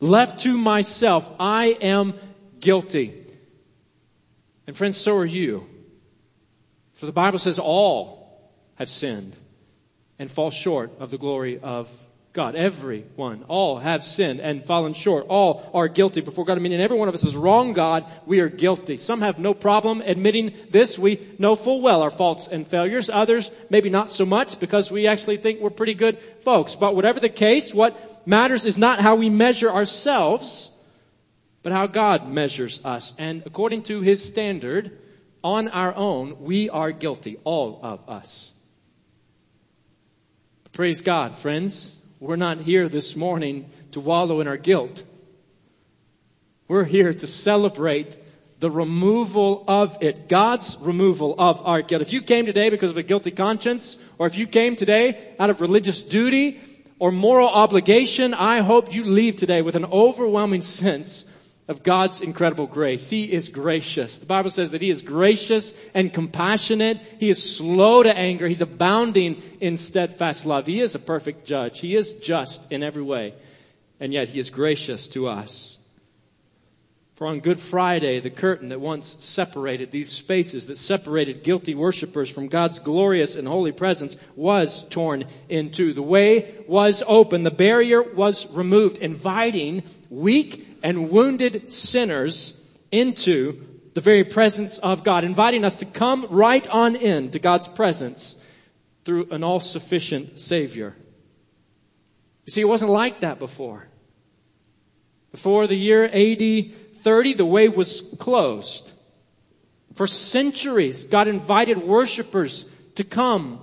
Left 0.00 0.40
to 0.40 0.58
myself, 0.58 1.32
I 1.38 1.66
am 1.80 2.14
guilty. 2.58 3.14
And 4.66 4.76
friends, 4.76 4.96
so 4.96 5.16
are 5.18 5.24
you. 5.24 5.64
For 6.94 7.06
the 7.06 7.12
Bible 7.12 7.38
says 7.38 7.60
all 7.60 8.50
have 8.74 8.88
sinned 8.88 9.36
and 10.18 10.28
fall 10.28 10.50
short 10.50 10.90
of 10.98 11.12
the 11.12 11.18
glory 11.18 11.60
of 11.60 11.88
God. 12.32 12.54
Everyone, 12.54 13.44
all 13.48 13.78
have 13.78 14.04
sinned 14.04 14.38
and 14.38 14.62
fallen 14.62 14.94
short. 14.94 15.26
All 15.28 15.68
are 15.74 15.88
guilty 15.88 16.20
before 16.20 16.44
God. 16.44 16.58
I 16.58 16.60
mean, 16.60 16.72
and 16.72 16.82
every 16.82 16.96
one 16.96 17.08
of 17.08 17.14
us 17.14 17.24
is 17.24 17.36
wrong 17.36 17.72
God. 17.72 18.04
We 18.24 18.38
are 18.38 18.48
guilty. 18.48 18.98
Some 18.98 19.20
have 19.22 19.40
no 19.40 19.52
problem 19.52 20.00
admitting 20.00 20.54
this. 20.70 20.96
We 20.96 21.20
know 21.40 21.56
full 21.56 21.80
well 21.80 22.02
our 22.02 22.10
faults 22.10 22.46
and 22.46 22.64
failures. 22.64 23.10
Others, 23.10 23.50
maybe 23.68 23.90
not 23.90 24.12
so 24.12 24.24
much 24.24 24.60
because 24.60 24.92
we 24.92 25.08
actually 25.08 25.38
think 25.38 25.60
we're 25.60 25.70
pretty 25.70 25.94
good 25.94 26.20
folks. 26.20 26.76
But 26.76 26.94
whatever 26.94 27.18
the 27.18 27.28
case, 27.28 27.74
what 27.74 27.98
matters 28.28 28.64
is 28.64 28.78
not 28.78 29.00
how 29.00 29.16
we 29.16 29.28
measure 29.28 29.70
ourselves, 29.70 30.70
but 31.64 31.72
how 31.72 31.88
God 31.88 32.28
measures 32.28 32.84
us. 32.84 33.12
And 33.18 33.42
according 33.44 33.82
to 33.84 34.02
His 34.02 34.24
standard, 34.24 34.96
on 35.42 35.66
our 35.66 35.94
own, 35.96 36.42
we 36.42 36.70
are 36.70 36.92
guilty. 36.92 37.38
All 37.42 37.80
of 37.82 38.08
us. 38.08 38.54
Praise 40.72 41.00
God, 41.00 41.36
friends. 41.36 41.99
We're 42.20 42.36
not 42.36 42.58
here 42.58 42.86
this 42.86 43.16
morning 43.16 43.70
to 43.92 44.00
wallow 44.00 44.42
in 44.42 44.46
our 44.46 44.58
guilt. 44.58 45.02
We're 46.68 46.84
here 46.84 47.14
to 47.14 47.26
celebrate 47.26 48.18
the 48.58 48.70
removal 48.70 49.64
of 49.66 49.96
it. 50.02 50.28
God's 50.28 50.76
removal 50.82 51.34
of 51.38 51.66
our 51.66 51.80
guilt. 51.80 52.02
If 52.02 52.12
you 52.12 52.20
came 52.20 52.44
today 52.44 52.68
because 52.68 52.90
of 52.90 52.98
a 52.98 53.02
guilty 53.02 53.30
conscience, 53.30 53.96
or 54.18 54.26
if 54.26 54.36
you 54.36 54.46
came 54.46 54.76
today 54.76 55.18
out 55.38 55.48
of 55.48 55.62
religious 55.62 56.02
duty 56.02 56.60
or 56.98 57.10
moral 57.10 57.48
obligation, 57.48 58.34
I 58.34 58.58
hope 58.58 58.94
you 58.94 59.04
leave 59.04 59.36
today 59.36 59.62
with 59.62 59.74
an 59.74 59.86
overwhelming 59.86 60.60
sense 60.60 61.24
of 61.70 61.84
God's 61.84 62.20
incredible 62.20 62.66
grace. 62.66 63.08
He 63.08 63.32
is 63.32 63.48
gracious. 63.48 64.18
The 64.18 64.26
Bible 64.26 64.50
says 64.50 64.72
that 64.72 64.82
He 64.82 64.90
is 64.90 65.02
gracious 65.02 65.72
and 65.94 66.12
compassionate. 66.12 66.98
He 67.20 67.30
is 67.30 67.56
slow 67.56 68.02
to 68.02 68.14
anger. 68.14 68.48
He's 68.48 68.60
abounding 68.60 69.40
in 69.60 69.76
steadfast 69.76 70.46
love. 70.46 70.66
He 70.66 70.80
is 70.80 70.96
a 70.96 70.98
perfect 70.98 71.46
judge. 71.46 71.78
He 71.78 71.94
is 71.94 72.14
just 72.14 72.72
in 72.72 72.82
every 72.82 73.04
way. 73.04 73.34
And 74.00 74.12
yet 74.12 74.28
He 74.28 74.40
is 74.40 74.50
gracious 74.50 75.10
to 75.10 75.28
us. 75.28 75.78
For 77.14 77.28
on 77.28 77.38
Good 77.38 77.60
Friday, 77.60 78.18
the 78.18 78.30
curtain 78.30 78.70
that 78.70 78.80
once 78.80 79.22
separated 79.22 79.92
these 79.92 80.08
spaces, 80.08 80.66
that 80.66 80.78
separated 80.78 81.44
guilty 81.44 81.76
worshippers 81.76 82.30
from 82.30 82.48
God's 82.48 82.80
glorious 82.80 83.36
and 83.36 83.46
holy 83.46 83.72
presence, 83.72 84.16
was 84.34 84.88
torn 84.88 85.26
in 85.48 85.70
two. 85.70 85.92
The 85.92 86.02
way 86.02 86.52
was 86.66 87.04
open. 87.06 87.44
The 87.44 87.50
barrier 87.52 88.02
was 88.02 88.56
removed, 88.56 88.98
inviting 88.98 89.84
weak 90.08 90.69
and 90.82 91.10
wounded 91.10 91.70
sinners 91.70 92.56
into 92.90 93.66
the 93.94 94.00
very 94.00 94.24
presence 94.24 94.78
of 94.78 95.04
God, 95.04 95.24
inviting 95.24 95.64
us 95.64 95.76
to 95.76 95.84
come 95.84 96.26
right 96.30 96.66
on 96.68 96.96
in 96.96 97.30
to 97.30 97.38
God's 97.38 97.68
presence 97.68 98.36
through 99.04 99.28
an 99.30 99.42
all-sufficient 99.42 100.38
Savior. 100.38 100.94
You 102.46 102.52
see, 102.52 102.60
it 102.60 102.68
wasn't 102.68 102.90
like 102.90 103.20
that 103.20 103.38
before. 103.38 103.86
Before 105.32 105.66
the 105.66 105.76
year 105.76 106.04
AD 106.04 106.74
30, 106.96 107.34
the 107.34 107.46
way 107.46 107.68
was 107.68 108.14
closed. 108.18 108.92
For 109.94 110.06
centuries, 110.06 111.04
God 111.04 111.28
invited 111.28 111.78
worshipers 111.78 112.64
to 112.96 113.04
come 113.04 113.60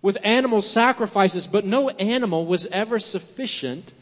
with 0.00 0.18
animal 0.22 0.60
sacrifices, 0.60 1.46
but 1.46 1.64
no 1.64 1.88
animal 1.88 2.46
was 2.46 2.66
ever 2.66 2.98
sufficient 2.98 3.92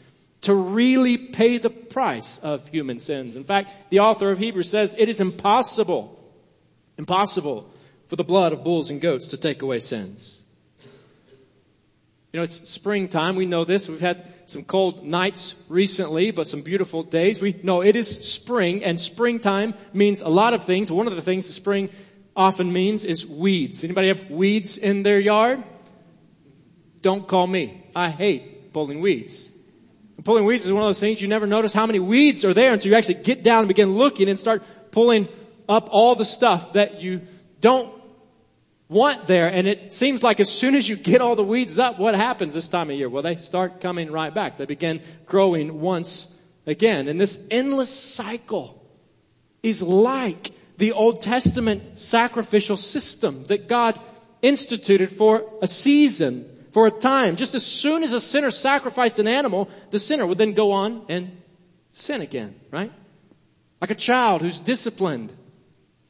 to 0.41 0.53
really 0.53 1.17
pay 1.17 1.57
the 1.57 1.69
price 1.69 2.39
of 2.39 2.67
human 2.67 2.99
sins. 2.99 3.35
In 3.35 3.43
fact, 3.43 3.71
the 3.89 3.99
author 3.99 4.31
of 4.31 4.39
Hebrews 4.39 4.69
says 4.69 4.95
it 4.97 5.07
is 5.07 5.19
impossible, 5.19 6.17
impossible 6.97 7.69
for 8.07 8.15
the 8.15 8.23
blood 8.23 8.51
of 8.51 8.63
bulls 8.63 8.89
and 8.89 8.99
goats 8.99 9.29
to 9.29 9.37
take 9.37 9.61
away 9.61 9.79
sins. 9.79 10.41
You 12.31 12.39
know, 12.39 12.43
it's 12.43 12.69
springtime. 12.69 13.35
We 13.35 13.45
know 13.45 13.65
this. 13.65 13.89
We've 13.89 13.99
had 13.99 14.25
some 14.45 14.63
cold 14.63 15.03
nights 15.03 15.61
recently, 15.67 16.31
but 16.31 16.47
some 16.47 16.61
beautiful 16.61 17.03
days. 17.03 17.41
We 17.41 17.59
know 17.61 17.81
it 17.81 17.97
is 17.97 18.31
spring 18.31 18.85
and 18.85 18.99
springtime 18.99 19.73
means 19.93 20.21
a 20.21 20.29
lot 20.29 20.53
of 20.53 20.63
things. 20.63 20.89
One 20.89 21.07
of 21.07 21.15
the 21.15 21.21
things 21.21 21.47
the 21.47 21.53
spring 21.53 21.89
often 22.35 22.71
means 22.71 23.03
is 23.03 23.27
weeds. 23.27 23.83
Anybody 23.83 24.07
have 24.07 24.31
weeds 24.31 24.77
in 24.77 25.03
their 25.03 25.19
yard? 25.19 25.61
Don't 27.01 27.27
call 27.27 27.45
me. 27.45 27.83
I 27.93 28.09
hate 28.09 28.71
pulling 28.71 29.01
weeds. 29.01 29.50
Pulling 30.23 30.45
weeds 30.45 30.65
is 30.65 30.73
one 30.73 30.83
of 30.83 30.87
those 30.87 30.99
things 30.99 31.21
you 31.21 31.27
never 31.27 31.47
notice 31.47 31.73
how 31.73 31.85
many 31.85 31.99
weeds 31.99 32.45
are 32.45 32.53
there 32.53 32.73
until 32.73 32.91
you 32.91 32.97
actually 32.97 33.23
get 33.23 33.43
down 33.43 33.59
and 33.59 33.67
begin 33.67 33.95
looking 33.95 34.29
and 34.29 34.37
start 34.37 34.63
pulling 34.91 35.27
up 35.67 35.87
all 35.91 36.15
the 36.15 36.25
stuff 36.25 36.73
that 36.73 37.01
you 37.01 37.21
don't 37.59 37.91
want 38.89 39.25
there. 39.25 39.47
And 39.47 39.67
it 39.67 39.93
seems 39.93 40.21
like 40.21 40.39
as 40.39 40.51
soon 40.51 40.75
as 40.75 40.87
you 40.87 40.95
get 40.95 41.21
all 41.21 41.35
the 41.35 41.43
weeds 41.43 41.79
up, 41.79 41.97
what 41.97 42.13
happens 42.13 42.53
this 42.53 42.67
time 42.67 42.89
of 42.89 42.97
year? 42.97 43.09
Well, 43.09 43.23
they 43.23 43.37
start 43.37 43.81
coming 43.81 44.11
right 44.11 44.33
back. 44.33 44.57
They 44.57 44.65
begin 44.65 45.01
growing 45.25 45.79
once 45.79 46.27
again. 46.65 47.07
And 47.07 47.19
this 47.19 47.47
endless 47.49 47.89
cycle 47.89 48.83
is 49.63 49.81
like 49.81 50.51
the 50.77 50.91
Old 50.91 51.21
Testament 51.21 51.97
sacrificial 51.97 52.77
system 52.77 53.45
that 53.45 53.67
God 53.67 53.99
instituted 54.41 55.11
for 55.11 55.49
a 55.61 55.67
season 55.67 56.45
for 56.71 56.87
a 56.87 56.91
time. 56.91 57.35
Just 57.35 57.55
as 57.55 57.65
soon 57.65 58.03
as 58.03 58.13
a 58.13 58.19
sinner 58.19 58.51
sacrificed 58.51 59.19
an 59.19 59.27
animal, 59.27 59.69
the 59.91 59.99
sinner 59.99 60.25
would 60.25 60.37
then 60.37 60.53
go 60.53 60.71
on 60.71 61.05
and 61.09 61.37
sin 61.91 62.21
again, 62.21 62.59
right? 62.71 62.91
Like 63.79 63.91
a 63.91 63.95
child 63.95 64.41
who's 64.41 64.59
disciplined. 64.59 65.33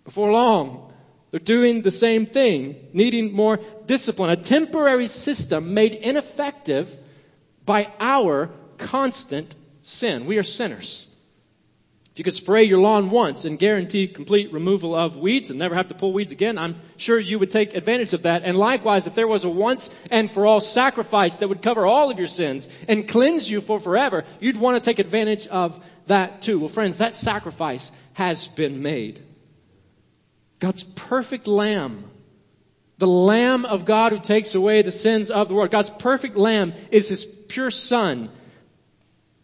Before 0.03 0.31
long, 0.31 0.93
they're 1.31 1.39
doing 1.39 1.81
the 1.81 1.91
same 1.91 2.25
thing, 2.25 2.75
needing 2.93 3.33
more 3.33 3.59
discipline. 3.85 4.29
A 4.29 4.35
temporary 4.35 5.07
system 5.07 5.73
made 5.73 5.93
ineffective 5.93 6.93
by 7.65 7.89
our 7.99 8.49
constant 8.77 9.53
sin. 9.81 10.25
We 10.25 10.37
are 10.37 10.43
sinners. 10.43 11.10
If 12.11 12.19
you 12.19 12.25
could 12.25 12.33
spray 12.33 12.65
your 12.65 12.81
lawn 12.81 13.09
once 13.09 13.45
and 13.45 13.57
guarantee 13.57 14.07
complete 14.07 14.51
removal 14.51 14.93
of 14.93 15.17
weeds 15.17 15.49
and 15.49 15.57
never 15.57 15.75
have 15.75 15.87
to 15.87 15.93
pull 15.93 16.11
weeds 16.11 16.33
again, 16.33 16.57
I'm 16.57 16.75
sure 16.97 17.17
you 17.17 17.39
would 17.39 17.51
take 17.51 17.73
advantage 17.73 18.13
of 18.13 18.23
that. 18.23 18.43
And 18.43 18.57
likewise, 18.57 19.07
if 19.07 19.15
there 19.15 19.29
was 19.29 19.45
a 19.45 19.49
once 19.49 19.89
and 20.11 20.29
for 20.29 20.45
all 20.45 20.59
sacrifice 20.59 21.37
that 21.37 21.47
would 21.47 21.61
cover 21.61 21.85
all 21.85 22.11
of 22.11 22.17
your 22.17 22.27
sins 22.27 22.67
and 22.89 23.07
cleanse 23.07 23.49
you 23.49 23.61
for 23.61 23.79
forever, 23.79 24.25
you'd 24.41 24.57
want 24.57 24.75
to 24.75 24.89
take 24.89 24.99
advantage 24.99 25.47
of 25.47 25.79
that 26.07 26.41
too. 26.41 26.59
Well 26.59 26.67
friends, 26.67 26.97
that 26.97 27.15
sacrifice 27.15 27.93
has 28.13 28.49
been 28.49 28.81
made. 28.81 29.21
God's 30.59 30.83
perfect 30.83 31.47
lamb 31.47 32.11
the 32.97 33.07
Lamb 33.07 33.65
of 33.65 33.83
God 33.83 34.11
who 34.11 34.19
takes 34.19 34.53
away 34.53 34.83
the 34.83 34.91
sins 34.91 35.31
of 35.31 35.47
the 35.47 35.55
world. 35.55 35.71
God's 35.71 35.89
perfect 35.89 36.35
Lamb 36.35 36.71
is 36.91 37.09
His 37.09 37.25
pure 37.25 37.71
Son 37.71 38.29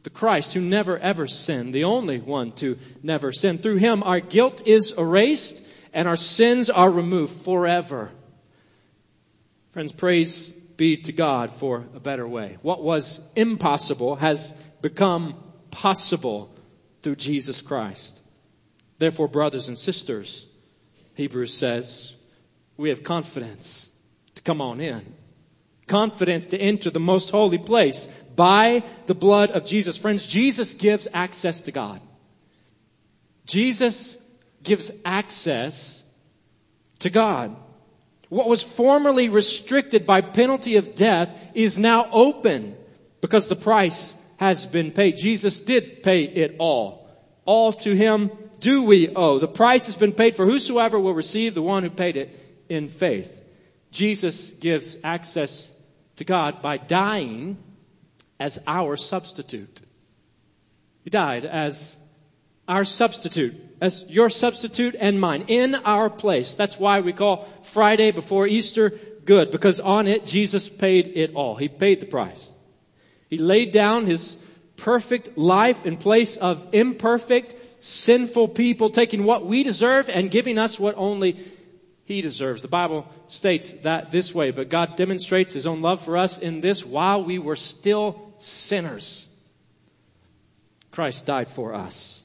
the 0.08 0.12
Christ 0.12 0.54
who 0.54 0.62
never 0.62 0.98
ever 0.98 1.28
sinned, 1.28 1.74
the 1.74 1.84
only 1.84 2.22
one 2.22 2.54
to 2.54 2.78
never 3.04 3.34
sin. 3.34 3.58
Through 3.58 3.76
him 3.76 4.04
our 4.04 4.22
guilt 4.22 4.66
is 4.66 4.98
erased 4.98 5.68
and 5.92 6.08
our 6.08 6.16
sins 6.16 6.70
are 6.70 6.90
removed 6.90 7.44
forever. 7.44 8.10
Friends, 9.72 9.92
praise 9.92 10.54
be 10.78 10.96
to 10.96 11.12
God 11.12 11.52
for 11.52 11.84
a 11.94 12.00
better 12.00 12.26
way. 12.26 12.56
What 12.62 12.82
was 12.82 13.34
impossible 13.36 14.16
has 14.16 14.54
become 14.82 15.36
possible 15.72 16.56
through 17.02 17.18
Jesus 17.18 17.62
Christ. 17.62 18.22
Therefore, 19.00 19.28
brothers 19.28 19.68
and 19.68 19.78
sisters, 19.78 20.48
Hebrews 21.16 21.54
says, 21.54 22.16
we 22.78 22.88
have 22.90 23.04
confidence 23.04 23.94
to 24.36 24.42
come 24.42 24.62
on 24.62 24.80
in. 24.80 25.02
Confidence 25.88 26.48
to 26.48 26.58
enter 26.58 26.89
the 26.89 27.00
most 27.00 27.32
holy 27.32 27.58
place 27.58 28.08
by 28.36 28.84
the 29.06 29.15
blood 29.15 29.51
of 29.51 29.65
Jesus. 29.65 29.98
Friends, 29.98 30.27
Jesus 30.27 30.74
gives 30.74 31.08
access 31.13 31.62
to 31.62 31.72
God. 31.72 32.01
Jesus 33.46 34.17
gives 34.63 34.91
access 35.06 36.03
to 37.00 37.10
God. 37.10 37.56
What 38.29 38.50
was 38.50 38.62
formerly 38.62 39.29
restricted 39.29 40.06
by 40.06 40.22
penalty 40.22 40.75
of 40.75 40.96
death 40.96 41.51
is 41.53 41.79
now 41.79 42.08
open 42.12 42.75
because 43.22 43.48
the 43.48 43.56
price 43.56 44.13
has 44.38 44.65
been 44.65 44.91
paid. 44.91 45.17
Jesus 45.17 45.62
did 45.62 46.03
pay 46.03 46.24
it 46.24 46.58
all. 46.60 47.10
All 47.46 47.72
to 47.72 47.96
him 47.96 48.29
do 48.60 48.84
we 48.84 49.10
owe. 49.15 49.39
The 49.39 49.48
price 49.48 49.86
has 49.86 49.98
been 49.98 50.12
paid 50.12 50.36
for 50.36 50.46
whosoever 50.46 51.00
will 51.00 51.13
receive 51.13 51.56
the 51.56 51.62
one 51.62 51.84
who 51.84 51.89
paid 51.89 52.17
it 52.17 52.36
in 52.67 52.89
faith. 52.89 53.44
Jesus 53.91 54.51
gives 54.51 54.98
access 55.03 55.74
to 56.17 56.24
God 56.24 56.62
by 56.62 56.77
dying 56.77 57.57
as 58.39 58.59
our 58.67 58.97
substitute. 58.97 59.81
He 61.03 61.09
died 61.09 61.45
as 61.45 61.95
our 62.67 62.83
substitute, 62.83 63.55
as 63.79 64.05
your 64.09 64.29
substitute 64.29 64.95
and 65.00 65.19
mine, 65.21 65.45
in 65.47 65.75
our 65.75 66.09
place. 66.09 66.55
That's 66.55 66.79
why 66.79 67.00
we 67.00 67.13
call 67.13 67.47
Friday 67.63 68.12
before 68.12 68.45
Easter 68.45 68.89
good, 69.24 69.51
because 69.51 69.79
on 69.79 70.07
it 70.07 70.25
Jesus 70.25 70.67
paid 70.67 71.07
it 71.15 71.33
all. 71.33 71.55
He 71.55 71.69
paid 71.69 72.01
the 72.01 72.05
price. 72.07 72.55
He 73.29 73.38
laid 73.38 73.71
down 73.71 74.05
his 74.05 74.36
perfect 74.77 75.38
life 75.38 75.86
in 75.86 75.97
place 75.97 76.38
of 76.38 76.67
imperfect, 76.74 77.55
sinful 77.83 78.50
people, 78.50 78.89
taking 78.89 79.24
what 79.24 79.45
we 79.45 79.63
deserve 79.63 80.09
and 80.09 80.31
giving 80.31 80.57
us 80.57 80.79
what 80.79 80.95
only 80.97 81.38
he 82.08 82.22
deserves. 82.22 82.62
The 82.62 82.70
Bible 82.70 83.06
states 83.28 83.74
that 83.84 84.12
this 84.12 84.34
way, 84.34 84.52
but 84.52 84.70
God 84.70 84.96
demonstrates 84.96 85.52
his 85.52 85.68
own 85.68 85.82
love 85.82 86.02
for 86.02 86.16
us 86.16 86.40
in 86.40 86.62
this 86.62 86.86
while 86.86 87.26
we 87.26 87.38
were 87.38 87.58
still 87.58 88.32
sinners. 88.38 89.28
Christ 90.90 91.26
died 91.26 91.50
for 91.50 91.74
us. 91.74 92.24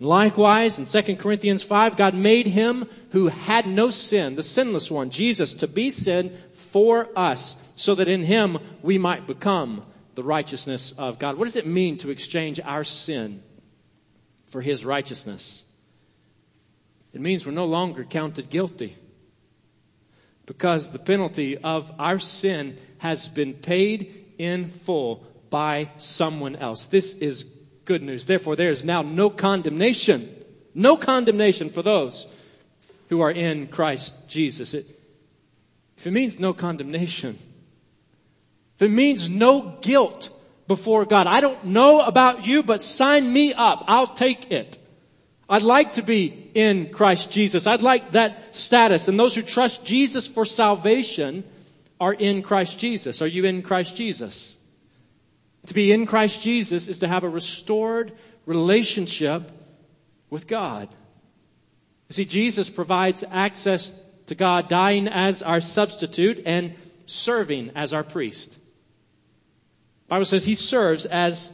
Likewise, 0.00 0.78
in 0.78 1.02
2 1.02 1.16
Corinthians 1.16 1.62
5, 1.62 1.96
God 1.96 2.14
made 2.14 2.46
him 2.46 2.88
who 3.10 3.28
had 3.28 3.66
no 3.66 3.90
sin, 3.90 4.36
the 4.36 4.42
sinless 4.42 4.90
one, 4.90 5.10
Jesus, 5.10 5.52
to 5.54 5.68
be 5.68 5.90
sin 5.90 6.34
for 6.54 7.08
us, 7.14 7.54
so 7.76 7.94
that 7.96 8.08
in 8.08 8.22
him 8.22 8.58
we 8.80 8.96
might 8.96 9.26
become 9.26 9.84
the 10.14 10.22
righteousness 10.22 10.92
of 10.92 11.18
God. 11.18 11.36
What 11.36 11.44
does 11.44 11.56
it 11.56 11.66
mean 11.66 11.98
to 11.98 12.10
exchange 12.10 12.58
our 12.64 12.84
sin 12.84 13.42
for 14.46 14.62
his 14.62 14.84
righteousness? 14.86 15.62
It 17.12 17.20
means 17.20 17.44
we're 17.44 17.52
no 17.52 17.66
longer 17.66 18.04
counted 18.04 18.48
guilty 18.48 18.96
because 20.46 20.90
the 20.90 20.98
penalty 20.98 21.58
of 21.58 21.92
our 21.98 22.18
sin 22.18 22.76
has 22.98 23.28
been 23.28 23.54
paid 23.54 24.34
in 24.38 24.68
full 24.68 25.24
by 25.50 25.90
someone 25.98 26.56
else. 26.56 26.86
This 26.86 27.18
is 27.18 27.44
good 27.84 28.02
news. 28.02 28.26
Therefore, 28.26 28.56
there 28.56 28.70
is 28.70 28.84
now 28.84 29.02
no 29.02 29.30
condemnation, 29.30 30.28
no 30.74 30.96
condemnation 30.96 31.68
for 31.68 31.82
those 31.82 32.26
who 33.08 33.20
are 33.20 33.30
in 33.30 33.66
Christ 33.66 34.28
Jesus. 34.28 34.74
It, 34.74 34.86
if 35.98 36.06
it 36.06 36.10
means 36.10 36.40
no 36.40 36.52
condemnation, 36.54 37.36
if 38.76 38.82
it 38.82 38.90
means 38.90 39.28
no 39.28 39.78
guilt 39.82 40.30
before 40.66 41.04
God, 41.04 41.26
I 41.26 41.40
don't 41.40 41.66
know 41.66 42.00
about 42.00 42.46
you, 42.46 42.62
but 42.62 42.80
sign 42.80 43.30
me 43.30 43.52
up. 43.52 43.84
I'll 43.86 44.06
take 44.06 44.50
it. 44.50 44.78
I'd 45.48 45.62
like 45.62 45.94
to 45.94 46.02
be 46.02 46.41
in 46.54 46.90
Christ 46.90 47.32
Jesus. 47.32 47.66
I'd 47.66 47.82
like 47.82 48.12
that 48.12 48.54
status. 48.54 49.08
And 49.08 49.18
those 49.18 49.34
who 49.34 49.42
trust 49.42 49.86
Jesus 49.86 50.26
for 50.26 50.44
salvation 50.44 51.44
are 52.00 52.12
in 52.12 52.42
Christ 52.42 52.78
Jesus. 52.78 53.22
Are 53.22 53.26
you 53.26 53.44
in 53.44 53.62
Christ 53.62 53.96
Jesus? 53.96 54.58
To 55.68 55.74
be 55.74 55.92
in 55.92 56.06
Christ 56.06 56.42
Jesus 56.42 56.88
is 56.88 57.00
to 57.00 57.08
have 57.08 57.24
a 57.24 57.28
restored 57.28 58.12
relationship 58.46 59.50
with 60.30 60.46
God. 60.46 60.88
You 62.08 62.14
see, 62.14 62.24
Jesus 62.24 62.68
provides 62.68 63.24
access 63.30 63.98
to 64.26 64.34
God, 64.34 64.68
dying 64.68 65.08
as 65.08 65.42
our 65.42 65.60
substitute 65.60 66.42
and 66.46 66.74
serving 67.06 67.70
as 67.76 67.94
our 67.94 68.02
priest. 68.02 68.54
The 68.54 70.08
Bible 70.08 70.24
says 70.24 70.44
he 70.44 70.54
serves 70.54 71.06
as 71.06 71.52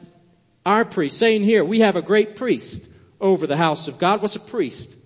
our 0.65 0.85
priest, 0.85 1.19
saying 1.19 1.45
here, 1.45 1.65
we 1.65 1.81
have 1.81 1.97
a 1.97 2.03
great 2.03 2.37
priest 2.37 2.91
over 3.21 3.47
the 3.47 3.57
house 3.57 3.89
of 3.89 3.99
God. 3.99 4.23
What's 4.23 4.37
a 4.37 4.41
priest? 4.41 4.97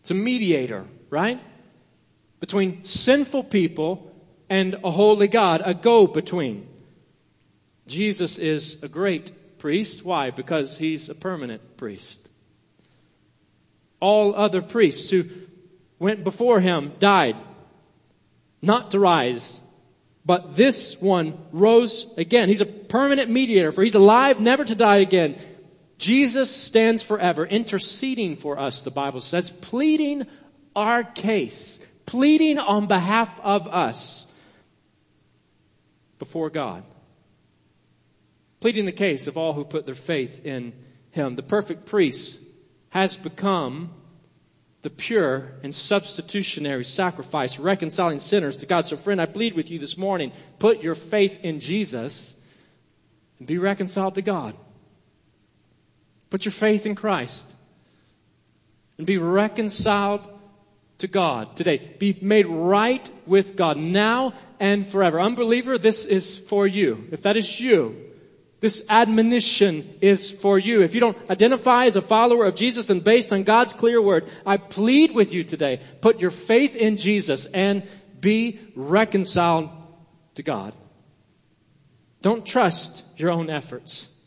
It's 0.00 0.10
a 0.10 0.14
mediator, 0.14 0.84
right? 1.10 1.40
between 2.42 2.82
sinful 2.82 3.44
people 3.44 4.12
and 4.50 4.74
a 4.82 4.90
holy 4.90 5.28
God, 5.28 5.62
a 5.64 5.74
go 5.74 6.08
between. 6.08 6.66
Jesus 7.86 8.36
is 8.36 8.82
a 8.82 8.88
great 8.88 9.30
priest. 9.58 10.04
Why? 10.04 10.30
Because 10.30 10.76
he's 10.76 11.08
a 11.08 11.14
permanent 11.14 11.76
priest. 11.76 12.28
All 14.00 14.34
other 14.34 14.60
priests 14.60 15.08
who 15.08 15.26
went 16.00 16.24
before 16.24 16.58
him 16.58 16.90
died, 16.98 17.36
not 18.60 18.90
to 18.90 18.98
rise. 18.98 19.60
But 20.26 20.56
this 20.56 21.00
one 21.00 21.38
rose 21.52 22.18
again. 22.18 22.48
He's 22.48 22.60
a 22.60 22.66
permanent 22.66 23.30
mediator, 23.30 23.70
for 23.70 23.84
he's 23.84 23.94
alive 23.94 24.40
never 24.40 24.64
to 24.64 24.74
die 24.74 24.96
again. 24.96 25.36
Jesus 26.02 26.50
stands 26.50 27.00
forever, 27.00 27.46
interceding 27.46 28.34
for 28.34 28.58
us, 28.58 28.82
the 28.82 28.90
Bible 28.90 29.20
says, 29.20 29.52
pleading 29.52 30.26
our 30.74 31.04
case, 31.04 31.78
pleading 32.06 32.58
on 32.58 32.86
behalf 32.86 33.40
of 33.40 33.68
us 33.68 34.26
before 36.18 36.50
God. 36.50 36.82
Pleading 38.58 38.84
the 38.84 38.90
case 38.90 39.28
of 39.28 39.38
all 39.38 39.52
who 39.52 39.64
put 39.64 39.86
their 39.86 39.94
faith 39.94 40.44
in 40.44 40.72
Him. 41.12 41.36
The 41.36 41.42
perfect 41.44 41.86
priest 41.86 42.40
has 42.90 43.16
become 43.16 43.94
the 44.82 44.90
pure 44.90 45.52
and 45.62 45.72
substitutionary 45.72 46.82
sacrifice, 46.82 47.60
reconciling 47.60 48.18
sinners 48.18 48.56
to 48.56 48.66
God. 48.66 48.86
So 48.86 48.96
friend, 48.96 49.20
I 49.20 49.26
plead 49.26 49.54
with 49.54 49.70
you 49.70 49.78
this 49.78 49.96
morning, 49.96 50.32
put 50.58 50.82
your 50.82 50.96
faith 50.96 51.44
in 51.44 51.60
Jesus 51.60 52.36
and 53.38 53.46
be 53.46 53.58
reconciled 53.58 54.16
to 54.16 54.22
God. 54.22 54.56
Put 56.32 56.46
your 56.46 56.52
faith 56.52 56.86
in 56.86 56.94
Christ 56.94 57.46
and 58.96 59.06
be 59.06 59.18
reconciled 59.18 60.26
to 60.96 61.06
God 61.06 61.56
today. 61.56 61.76
Be 61.98 62.16
made 62.22 62.46
right 62.46 63.06
with 63.26 63.54
God 63.54 63.76
now 63.76 64.32
and 64.58 64.86
forever. 64.86 65.20
Unbeliever, 65.20 65.76
this 65.76 66.06
is 66.06 66.38
for 66.38 66.66
you. 66.66 67.06
If 67.12 67.24
that 67.24 67.36
is 67.36 67.60
you, 67.60 68.12
this 68.60 68.86
admonition 68.88 69.98
is 70.00 70.30
for 70.30 70.58
you. 70.58 70.80
If 70.80 70.94
you 70.94 71.02
don't 71.02 71.18
identify 71.30 71.84
as 71.84 71.96
a 71.96 72.00
follower 72.00 72.46
of 72.46 72.56
Jesus, 72.56 72.86
then 72.86 73.00
based 73.00 73.34
on 73.34 73.42
God's 73.42 73.74
clear 73.74 74.00
word, 74.00 74.26
I 74.46 74.56
plead 74.56 75.14
with 75.14 75.34
you 75.34 75.44
today, 75.44 75.80
put 76.00 76.20
your 76.22 76.30
faith 76.30 76.76
in 76.76 76.96
Jesus 76.96 77.44
and 77.44 77.82
be 78.18 78.58
reconciled 78.74 79.68
to 80.36 80.42
God. 80.42 80.72
Don't 82.22 82.46
trust 82.46 83.04
your 83.20 83.32
own 83.32 83.50
efforts, 83.50 84.18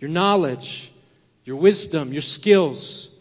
your 0.00 0.10
knowledge, 0.10 0.90
your 1.44 1.56
wisdom, 1.56 2.12
your 2.12 2.22
skills, 2.22 3.14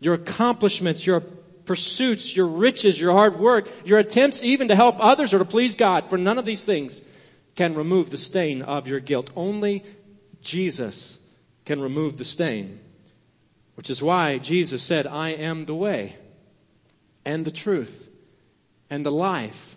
your 0.00 0.14
accomplishments, 0.14 1.06
your 1.06 1.20
pursuits, 1.20 2.36
your 2.36 2.46
riches, 2.46 3.00
your 3.00 3.12
hard 3.12 3.38
work, 3.38 3.68
your 3.84 3.98
attempts 3.98 4.44
even 4.44 4.68
to 4.68 4.74
help 4.74 4.96
others 4.98 5.32
or 5.32 5.38
to 5.38 5.44
please 5.44 5.76
God. 5.76 6.06
For 6.06 6.18
none 6.18 6.38
of 6.38 6.44
these 6.44 6.64
things 6.64 7.00
can 7.54 7.74
remove 7.74 8.10
the 8.10 8.16
stain 8.16 8.62
of 8.62 8.88
your 8.88 9.00
guilt. 9.00 9.30
Only 9.36 9.84
Jesus 10.40 11.18
can 11.64 11.80
remove 11.80 12.16
the 12.16 12.24
stain. 12.24 12.80
Which 13.76 13.90
is 13.90 14.02
why 14.02 14.38
Jesus 14.38 14.82
said, 14.82 15.06
I 15.06 15.30
am 15.30 15.64
the 15.64 15.74
way 15.74 16.14
and 17.24 17.44
the 17.44 17.50
truth 17.50 18.10
and 18.90 19.06
the 19.06 19.10
life. 19.10 19.76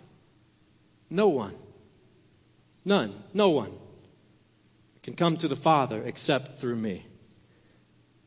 No 1.08 1.28
one, 1.28 1.54
none, 2.84 3.14
no 3.32 3.50
one 3.50 3.72
can 5.02 5.14
come 5.14 5.36
to 5.36 5.48
the 5.48 5.56
Father 5.56 6.02
except 6.04 6.58
through 6.58 6.76
me. 6.76 7.06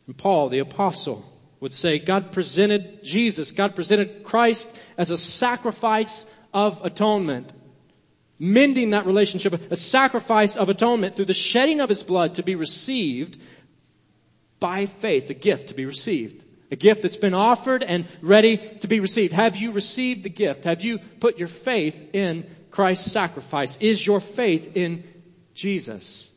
And 0.09 0.17
Paul, 0.17 0.49
the 0.49 0.57
apostle, 0.57 1.23
would 1.59 1.71
say 1.71 1.99
God 1.99 2.31
presented 2.31 3.03
Jesus, 3.03 3.51
God 3.51 3.75
presented 3.75 4.23
Christ 4.23 4.75
as 4.97 5.11
a 5.11 5.19
sacrifice 5.19 6.25
of 6.51 6.83
atonement. 6.83 7.53
Mending 8.39 8.89
that 8.89 9.05
relationship, 9.05 9.71
a 9.71 9.75
sacrifice 9.75 10.57
of 10.57 10.67
atonement 10.67 11.13
through 11.13 11.25
the 11.25 11.35
shedding 11.35 11.79
of 11.79 11.89
his 11.89 12.01
blood 12.01 12.35
to 12.35 12.43
be 12.43 12.55
received 12.55 13.39
by 14.59 14.87
faith, 14.87 15.29
a 15.29 15.35
gift 15.35 15.67
to 15.67 15.75
be 15.75 15.85
received. 15.85 16.43
A 16.71 16.75
gift 16.75 17.03
that's 17.03 17.17
been 17.17 17.35
offered 17.35 17.83
and 17.83 18.07
ready 18.19 18.57
to 18.57 18.87
be 18.87 19.01
received. 19.01 19.33
Have 19.33 19.57
you 19.57 19.73
received 19.73 20.23
the 20.23 20.29
gift? 20.29 20.63
Have 20.63 20.81
you 20.81 20.97
put 21.19 21.37
your 21.37 21.47
faith 21.47 22.15
in 22.15 22.49
Christ's 22.71 23.11
sacrifice? 23.11 23.77
Is 23.77 24.03
your 24.03 24.21
faith 24.21 24.75
in 24.75 25.03
Jesus? 25.53 26.28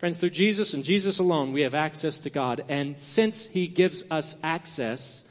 Friends, 0.00 0.16
through 0.16 0.30
Jesus 0.30 0.72
and 0.72 0.82
Jesus 0.82 1.18
alone, 1.18 1.52
we 1.52 1.60
have 1.60 1.74
access 1.74 2.20
to 2.20 2.30
God. 2.30 2.64
And 2.70 2.98
since 2.98 3.44
He 3.44 3.66
gives 3.66 4.02
us 4.10 4.34
access, 4.42 5.22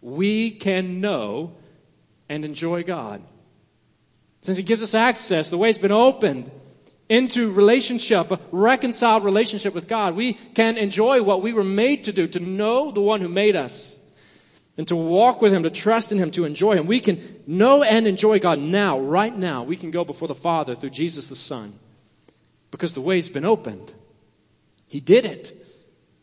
we 0.00 0.50
can 0.50 1.02
know 1.02 1.52
and 2.30 2.42
enjoy 2.46 2.84
God. 2.84 3.20
Since 4.40 4.56
He 4.56 4.64
gives 4.64 4.82
us 4.82 4.94
access, 4.94 5.50
the 5.50 5.58
way's 5.58 5.76
been 5.76 5.92
opened 5.92 6.50
into 7.10 7.52
relationship, 7.52 8.30
a 8.30 8.40
reconciled 8.50 9.24
relationship 9.24 9.74
with 9.74 9.88
God. 9.88 10.16
We 10.16 10.32
can 10.32 10.78
enjoy 10.78 11.22
what 11.22 11.42
we 11.42 11.52
were 11.52 11.62
made 11.62 12.04
to 12.04 12.12
do, 12.14 12.26
to 12.26 12.40
know 12.40 12.90
the 12.92 13.02
one 13.02 13.20
who 13.20 13.28
made 13.28 13.56
us, 13.56 14.00
and 14.78 14.88
to 14.88 14.96
walk 14.96 15.42
with 15.42 15.52
Him, 15.52 15.64
to 15.64 15.70
trust 15.70 16.12
in 16.12 16.18
Him, 16.18 16.30
to 16.30 16.46
enjoy 16.46 16.76
Him. 16.76 16.86
We 16.86 17.00
can 17.00 17.20
know 17.46 17.82
and 17.82 18.06
enjoy 18.06 18.38
God 18.38 18.58
now, 18.58 19.00
right 19.00 19.36
now. 19.36 19.64
We 19.64 19.76
can 19.76 19.90
go 19.90 20.02
before 20.02 20.28
the 20.28 20.34
Father 20.34 20.74
through 20.74 20.96
Jesus 20.96 21.28
the 21.28 21.36
Son. 21.36 21.78
Because 22.70 22.94
the 22.94 23.02
way's 23.02 23.28
been 23.28 23.44
opened. 23.44 23.94
He 24.94 25.00
did 25.00 25.24
it. 25.24 25.52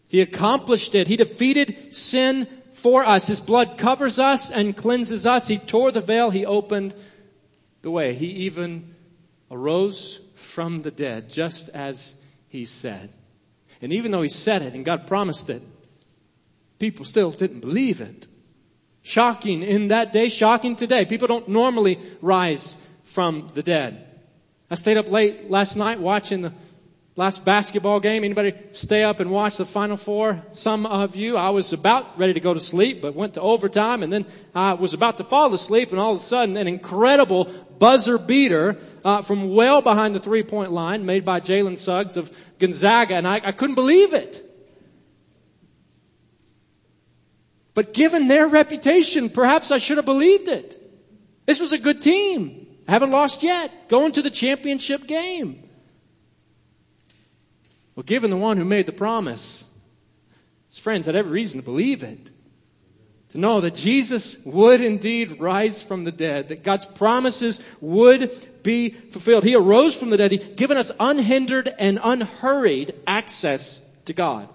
He 0.07 0.21
accomplished 0.21 0.95
it. 0.95 1.05
He 1.05 1.17
defeated 1.17 1.93
sin 1.93 2.47
for 2.71 3.03
us. 3.03 3.27
His 3.27 3.41
blood 3.41 3.77
covers 3.77 4.17
us 4.17 4.49
and 4.49 4.77
cleanses 4.77 5.25
us. 5.25 5.45
He 5.45 5.57
tore 5.57 5.91
the 5.91 5.99
veil. 5.99 6.29
He 6.29 6.45
opened 6.45 6.93
the 7.81 7.91
way. 7.91 8.13
He 8.13 8.27
even 8.47 8.95
arose 9.51 10.19
from 10.36 10.79
the 10.79 10.89
dead, 10.89 11.29
just 11.29 11.67
as 11.67 12.15
he 12.47 12.63
said. 12.63 13.10
And 13.81 13.91
even 13.91 14.12
though 14.13 14.21
he 14.21 14.29
said 14.29 14.62
it 14.62 14.73
and 14.73 14.86
God 14.86 15.05
promised 15.05 15.49
it, 15.49 15.62
people 16.79 17.03
still 17.03 17.31
didn't 17.31 17.60
believe 17.60 17.99
it. 17.99 18.25
Shocking 19.01 19.63
in 19.63 19.89
that 19.89 20.13
day, 20.13 20.29
shocking 20.29 20.77
today. 20.77 21.03
People 21.03 21.27
don't 21.27 21.49
normally 21.49 21.99
rise 22.21 22.77
from 23.03 23.49
the 23.53 23.63
dead. 23.63 24.07
I 24.69 24.75
stayed 24.75 24.95
up 24.95 25.12
late 25.12 25.51
last 25.51 25.75
night 25.75 25.99
watching 25.99 26.43
the 26.43 26.53
Last 27.17 27.43
basketball 27.43 28.00
game, 28.00 28.24
anybody 28.24 28.54
stay 28.71 29.04
up 29.04 29.19
and 29.19 29.30
watch 29.30 29.58
the 29.58 29.65
Final 29.65 29.97
Four? 29.97 30.41
Some 30.54 30.86
of 30.86 31.17
you. 31.17 31.36
I 31.36 31.50
was 31.50 31.74
about 31.74 32.17
ready 32.17 32.36
to 32.36 32.39
go 32.39 32.54
to 32.54 32.60
sleep, 32.60 33.02
but 33.02 33.15
went 33.15 33.34
to 33.34 33.41
overtime 33.41 34.02
and 34.02 34.13
then 34.13 34.26
I 34.56 34.76
was 34.76 34.93
about 34.93 35.17
to 35.17 35.26
fall 35.26 35.54
asleep 35.54 35.91
and 35.91 36.00
all 36.00 36.12
of 36.12 36.17
a 36.17 36.21
sudden 36.21 36.56
an 36.56 36.69
incredible 36.69 37.52
buzzer 37.80 38.17
beater 38.17 38.78
uh, 39.04 39.24
from 39.24 39.54
well 39.54 39.82
behind 39.82 40.15
the 40.15 40.21
three 40.21 40.43
point 40.43 40.71
line 40.71 41.06
made 41.06 41.26
by 41.26 41.41
Jalen 41.41 41.78
Suggs 41.78 42.15
of 42.15 42.32
Gonzaga 42.60 43.15
and 43.15 43.28
I, 43.28 43.41
I 43.43 43.52
couldn't 43.52 43.76
believe 43.76 44.13
it. 44.13 44.41
But 47.74 47.93
given 47.93 48.30
their 48.30 48.47
reputation, 48.47 49.30
perhaps 49.30 49.71
I 49.71 49.80
should 49.80 49.97
have 49.97 50.06
believed 50.06 50.47
it. 50.47 50.78
This 51.45 51.60
was 51.60 51.74
a 51.74 51.78
good 51.78 52.02
team. 52.02 52.67
I 52.88 52.91
haven't 52.91 53.12
lost 53.12 53.43
yet. 53.43 53.89
Going 53.89 54.13
to 54.13 54.21
the 54.21 54.30
championship 54.30 55.08
game. 55.08 55.67
Well, 57.95 58.04
given 58.04 58.30
the 58.30 58.38
one 58.38 58.58
who 58.58 58.65
made 58.65 58.86
the 58.86 58.91
promise, 58.91 59.67
his 60.69 60.80
friends 60.80 61.06
had 61.06 61.15
every 61.15 61.32
reason 61.32 61.60
to 61.60 61.65
believe 61.65 62.04
it. 62.04 62.32
To 63.30 63.38
know 63.38 63.62
that 63.62 63.75
Jesus 63.75 64.43
would 64.45 64.82
indeed 64.82 65.39
rise 65.39 65.82
from 65.82 66.04
the 66.04 66.12
dead, 66.12 66.49
that 66.49 66.63
God's 66.63 66.86
promises 66.86 67.63
would 67.80 68.32
be 68.62 68.89
fulfilled. 68.89 69.45
He 69.45 69.56
arose 69.56 69.97
from 69.97 70.10
the 70.10 70.17
dead, 70.17 70.32
He 70.32 70.38
given 70.38 70.77
us 70.77 70.91
unhindered 70.99 71.73
and 71.80 71.97
unhurried 72.01 72.93
access 73.08 73.80
to 74.06 74.13
God 74.13 74.49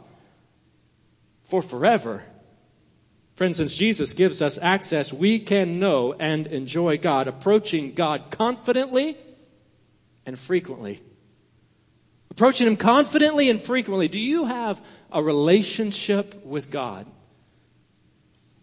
for 1.42 1.62
forever. 1.62 2.22
Friends, 3.36 3.58
since 3.58 3.76
Jesus 3.76 4.12
gives 4.14 4.42
us 4.42 4.58
access, 4.60 5.12
we 5.12 5.38
can 5.38 5.78
know 5.78 6.14
and 6.14 6.46
enjoy 6.46 6.98
God, 6.98 7.28
approaching 7.28 7.92
God 7.92 8.30
confidently 8.30 9.16
and 10.24 10.38
frequently. 10.38 11.00
Approaching 12.36 12.66
Him 12.66 12.76
confidently 12.76 13.48
and 13.48 13.58
frequently. 13.58 14.08
Do 14.08 14.20
you 14.20 14.44
have 14.44 14.84
a 15.10 15.22
relationship 15.22 16.44
with 16.44 16.70
God? 16.70 17.06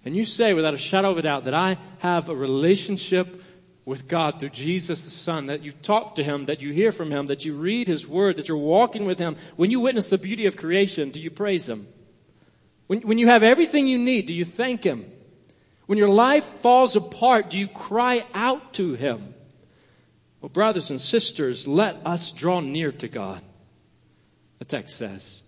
And 0.05 0.15
you 0.15 0.25
say 0.25 0.53
without 0.53 0.75
a 0.75 0.77
shadow 0.77 1.09
of 1.09 1.17
a 1.17 1.23
doubt 1.23 1.45
that 1.45 1.55
I 1.55 1.79
have 1.97 2.29
a 2.29 2.35
relationship 2.35 3.41
with 3.83 4.07
God 4.07 4.39
through 4.39 4.49
Jesus 4.49 5.03
the 5.05 5.09
Son, 5.09 5.47
that 5.47 5.63
you've 5.63 5.81
talked 5.81 6.17
to 6.17 6.23
Him, 6.23 6.45
that 6.45 6.61
you 6.61 6.71
hear 6.71 6.91
from 6.91 7.09
Him, 7.09 7.25
that 7.27 7.45
you 7.45 7.55
read 7.55 7.87
His 7.87 8.07
Word, 8.07 8.35
that 8.35 8.47
you're 8.47 8.57
walking 8.57 9.05
with 9.05 9.17
Him. 9.17 9.37
When 9.55 9.71
you 9.71 9.79
witness 9.79 10.07
the 10.07 10.19
beauty 10.19 10.45
of 10.45 10.55
creation, 10.55 11.09
do 11.09 11.19
you 11.19 11.31
praise 11.31 11.67
Him? 11.67 11.87
When, 12.85 13.01
when 13.01 13.17
you 13.17 13.25
have 13.25 13.41
everything 13.41 13.87
you 13.87 13.97
need, 13.97 14.27
do 14.27 14.35
you 14.35 14.45
thank 14.45 14.83
Him? 14.83 15.11
When 15.87 15.97
your 15.97 16.09
life 16.09 16.45
falls 16.45 16.95
apart, 16.95 17.49
do 17.49 17.57
you 17.57 17.67
cry 17.67 18.23
out 18.35 18.73
to 18.73 18.93
Him? 18.93 19.33
Well, 20.41 20.49
brothers 20.49 20.91
and 20.91 21.01
sisters, 21.01 21.67
let 21.67 22.05
us 22.05 22.31
draw 22.33 22.59
near 22.59 22.91
to 22.91 23.07
God 23.07 23.41
the 24.63 24.77
text 24.77 24.97
says. 24.97 25.43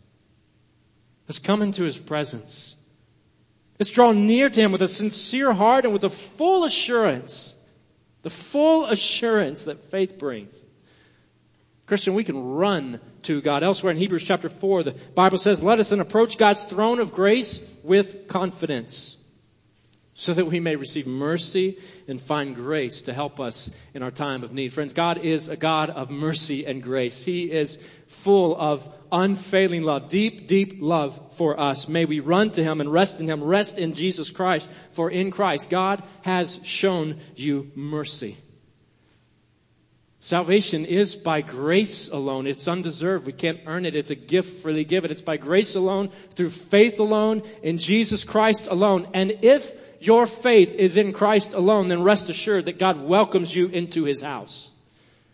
Let's 1.28 1.40
come 1.40 1.62
into 1.62 1.84
his 1.84 1.98
presence 1.98 2.76
Let's 3.80 3.92
draw 3.92 4.14
near 4.14 4.50
to 4.50 4.62
Him 4.62 4.72
with 4.72 4.82
a 4.82 4.88
sincere 4.88 5.52
heart 5.52 5.84
and 5.84 5.94
with 5.94 6.04
a 6.04 6.10
full 6.10 6.64
assurance. 6.64 7.52
The 8.22 8.30
full 8.30 8.86
assurance 8.86 9.66
that 9.66 9.80
faith 9.80 10.18
brings. 10.18 10.64
Christian, 11.86 12.16
we 12.16 12.24
can 12.24 12.42
run 12.44 13.00
to 13.24 13.42
God. 13.42 13.64
Elsewhere 13.64 13.92
in 13.92 13.98
Hebrews 13.98 14.24
chapter 14.24 14.50
4, 14.50 14.84
the 14.84 14.92
Bible 15.14 15.38
says, 15.38 15.62
let 15.62 15.80
us 15.80 15.90
then 15.90 16.00
approach 16.00 16.38
God's 16.38 16.64
throne 16.64 17.00
of 17.00 17.12
grace 17.12 17.78
with 17.84 18.28
confidence 18.28 19.18
so 20.18 20.34
that 20.34 20.46
we 20.46 20.62
may 20.62 20.78
receive 20.78 21.08
mercy 21.08 21.78
and 22.08 22.22
find 22.22 22.56
grace 22.56 23.02
to 23.04 23.14
help 23.14 23.42
us 23.42 23.70
in 23.94 24.02
our 24.02 24.12
time 24.12 24.46
of 24.46 24.54
need. 24.54 24.72
Friends, 24.72 24.94
God 24.94 25.18
is 25.18 25.50
a 25.50 25.58
God 25.58 25.90
of 25.90 26.10
mercy 26.10 26.66
and 26.66 26.82
grace. 26.82 27.26
He 27.26 27.52
is 27.52 27.76
full 28.08 28.56
of 28.56 28.88
unfailing 29.12 29.84
love, 29.84 30.08
deep, 30.08 30.48
deep 30.48 30.78
love 30.80 31.34
for 31.34 31.60
us. 31.60 31.90
May 31.90 32.06
we 32.06 32.22
run 32.22 32.50
to 32.52 32.64
Him 32.64 32.80
and 32.80 32.94
rest 32.94 33.20
in 33.20 33.28
Him, 33.28 33.44
rest 33.44 33.78
in 33.78 33.94
Jesus 33.94 34.32
Christ, 34.32 34.72
for 34.92 35.12
in 35.12 35.32
Christ 35.32 35.70
God 35.70 36.02
has 36.22 36.66
shown 36.66 37.18
you 37.36 37.70
mercy. 37.76 38.38
Salvation 40.20 40.86
is 40.86 41.14
by 41.14 41.42
grace 41.42 42.10
alone. 42.10 42.48
It's 42.48 42.70
undeserved. 42.70 43.28
We 43.28 43.34
can't 43.34 43.60
earn 43.68 43.86
it. 43.86 43.98
It's 43.98 44.12
a 44.12 44.16
gift 44.16 44.64
freely 44.64 44.86
given. 44.86 45.12
It's 45.12 45.22
by 45.22 45.36
grace 45.36 45.76
alone, 45.76 46.08
through 46.08 46.52
faith 46.52 47.02
alone, 47.02 47.44
in 47.62 47.78
Jesus 47.78 48.24
Christ 48.24 48.68
alone. 48.68 49.08
And 49.14 49.40
if 49.42 49.85
your 50.06 50.28
faith 50.28 50.76
is 50.76 50.98
in 50.98 51.14
Christ 51.14 51.54
alone, 51.54 51.88
then 51.88 52.04
rest 52.04 52.30
assured 52.30 52.66
that 52.66 52.80
God 52.80 53.02
welcomes 53.02 53.56
you 53.56 53.68
into 53.68 54.04
his 54.04 54.22
house. 54.22 54.72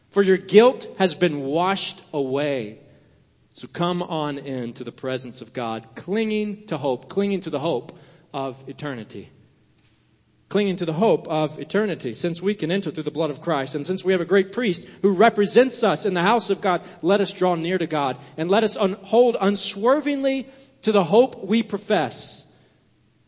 For 0.10 0.22
your 0.22 0.38
guilt 0.38 0.88
has 1.00 1.16
been 1.16 1.42
washed 1.42 2.02
away. 2.14 2.80
So 3.54 3.68
come 3.68 4.02
on 4.02 4.38
in 4.38 4.74
to 4.74 4.84
the 4.84 4.92
presence 4.92 5.42
of 5.42 5.54
God, 5.54 5.88
clinging 5.96 6.68
to 6.68 6.78
hope, 6.78 7.10
clinging 7.10 7.42
to 7.42 7.50
the 7.50 7.60
hope 7.60 7.98
of 8.34 8.68
eternity. 8.68 9.30
Clinging 10.50 10.78
to 10.78 10.86
the 10.86 10.94
hope 10.94 11.28
of 11.28 11.60
eternity, 11.60 12.12
since 12.12 12.42
we 12.42 12.54
can 12.54 12.72
enter 12.72 12.92
through 12.92 13.04
the 13.04 13.12
blood 13.12 13.30
of 13.30 13.42
Christ, 13.42 13.76
and 13.76 13.86
since 13.86 14.04
we 14.04 14.12
have 14.12 14.22
a 14.22 14.26
great 14.26 14.52
priest 14.52 14.86
who 15.02 15.14
represents 15.14 15.84
us 15.84 16.06
in 16.06 16.14
the 16.14 16.22
house 16.22 16.50
of 16.50 16.60
God, 16.60 16.84
let 17.02 17.22
us 17.22 17.34
draw 17.34 17.56
near 17.56 17.78
to 17.78 17.88
God, 17.88 18.18
and 18.36 18.50
let 18.50 18.66
us 18.66 18.76
un- 18.76 18.98
hold 19.02 19.38
unswervingly 19.40 20.48
to 20.82 20.92
the 20.92 21.04
hope 21.04 21.46
we 21.46 21.64
profess 21.64 22.46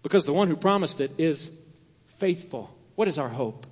because 0.04 0.26
the 0.26 0.34
one 0.34 0.50
who 0.50 0.56
promised 0.56 1.02
it 1.02 1.12
is 1.18 1.50
faithful. 2.06 2.70
What 2.96 3.08
is 3.08 3.18
our 3.18 3.30
hope? 3.30 3.66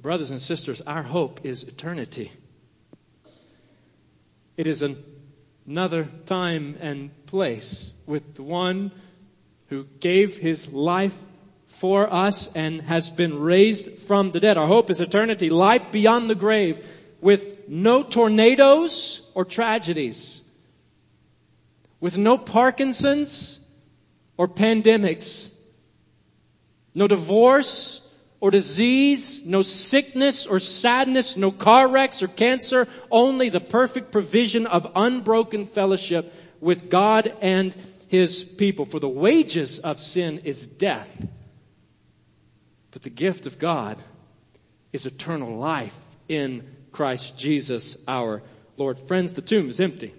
Brothers 0.00 0.30
and 0.30 0.42
sisters, 0.42 0.80
our 0.80 1.02
hope 1.02 1.44
is 1.44 1.62
eternity. 1.62 2.30
It 4.56 4.66
is 4.66 4.82
an, 4.82 5.02
another 5.66 6.08
time 6.26 6.76
and 6.80 7.10
place 7.26 7.94
with 8.04 8.34
the 8.34 8.42
one 8.42 8.90
who 9.68 9.84
gave 10.00 10.36
his 10.36 10.72
life 10.72 11.18
for 11.68 12.12
us 12.12 12.54
and 12.54 12.82
has 12.82 13.10
been 13.10 13.38
raised 13.38 14.00
from 14.00 14.32
the 14.32 14.40
dead. 14.40 14.58
Our 14.58 14.66
hope 14.66 14.90
is 14.90 15.00
eternity, 15.00 15.50
life 15.50 15.92
beyond 15.92 16.28
the 16.28 16.34
grave 16.34 16.84
with 17.20 17.68
no 17.68 18.02
tornadoes 18.02 19.30
or 19.36 19.44
tragedies, 19.44 20.42
with 22.00 22.18
no 22.18 22.36
Parkinson's 22.36 23.61
or 24.36 24.48
pandemics. 24.48 25.54
No 26.94 27.08
divorce 27.08 28.02
or 28.40 28.50
disease, 28.50 29.46
no 29.46 29.62
sickness 29.62 30.46
or 30.46 30.58
sadness, 30.58 31.36
no 31.36 31.50
car 31.50 31.88
wrecks 31.88 32.22
or 32.22 32.28
cancer, 32.28 32.88
only 33.10 33.48
the 33.48 33.60
perfect 33.60 34.10
provision 34.10 34.66
of 34.66 34.90
unbroken 34.96 35.64
fellowship 35.64 36.34
with 36.60 36.90
God 36.90 37.32
and 37.40 37.74
His 38.08 38.42
people. 38.42 38.84
For 38.84 38.98
the 38.98 39.08
wages 39.08 39.78
of 39.78 40.00
sin 40.00 40.40
is 40.44 40.66
death, 40.66 41.26
but 42.90 43.02
the 43.02 43.10
gift 43.10 43.46
of 43.46 43.58
God 43.58 43.96
is 44.92 45.06
eternal 45.06 45.56
life 45.56 45.96
in 46.28 46.66
Christ 46.90 47.38
Jesus 47.38 47.96
our 48.08 48.42
Lord. 48.76 48.98
Friends, 48.98 49.32
the 49.32 49.42
tomb 49.42 49.70
is 49.70 49.80
empty. 49.80 50.12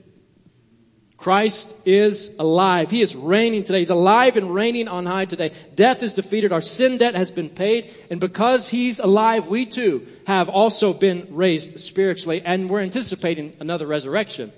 Christ 1.23 1.73
is 1.87 2.35
alive. 2.37 2.91
He 2.91 3.01
is 3.01 3.15
reigning 3.15 3.63
today. 3.63 3.79
He's 3.79 3.91
alive 3.91 4.35
and 4.35 4.53
reigning 4.53 4.89
on 4.89 5.05
high 5.05 5.23
today. 5.23 5.51
Death 5.73 6.03
is 6.03 6.15
defeated. 6.15 6.51
Our 6.51 6.59
sin 6.59 6.97
debt 6.97 7.15
has 7.15 7.31
been 7.31 7.47
paid. 7.47 7.95
And 8.11 8.19
because 8.19 8.67
He's 8.67 8.99
alive, 8.99 9.47
we 9.47 9.65
too 9.65 10.05
have 10.27 10.49
also 10.49 10.91
been 10.91 11.27
raised 11.29 11.79
spiritually. 11.79 12.41
And 12.43 12.69
we're 12.69 12.81
anticipating 12.81 13.55
another 13.61 13.87
resurrection. 13.87 14.51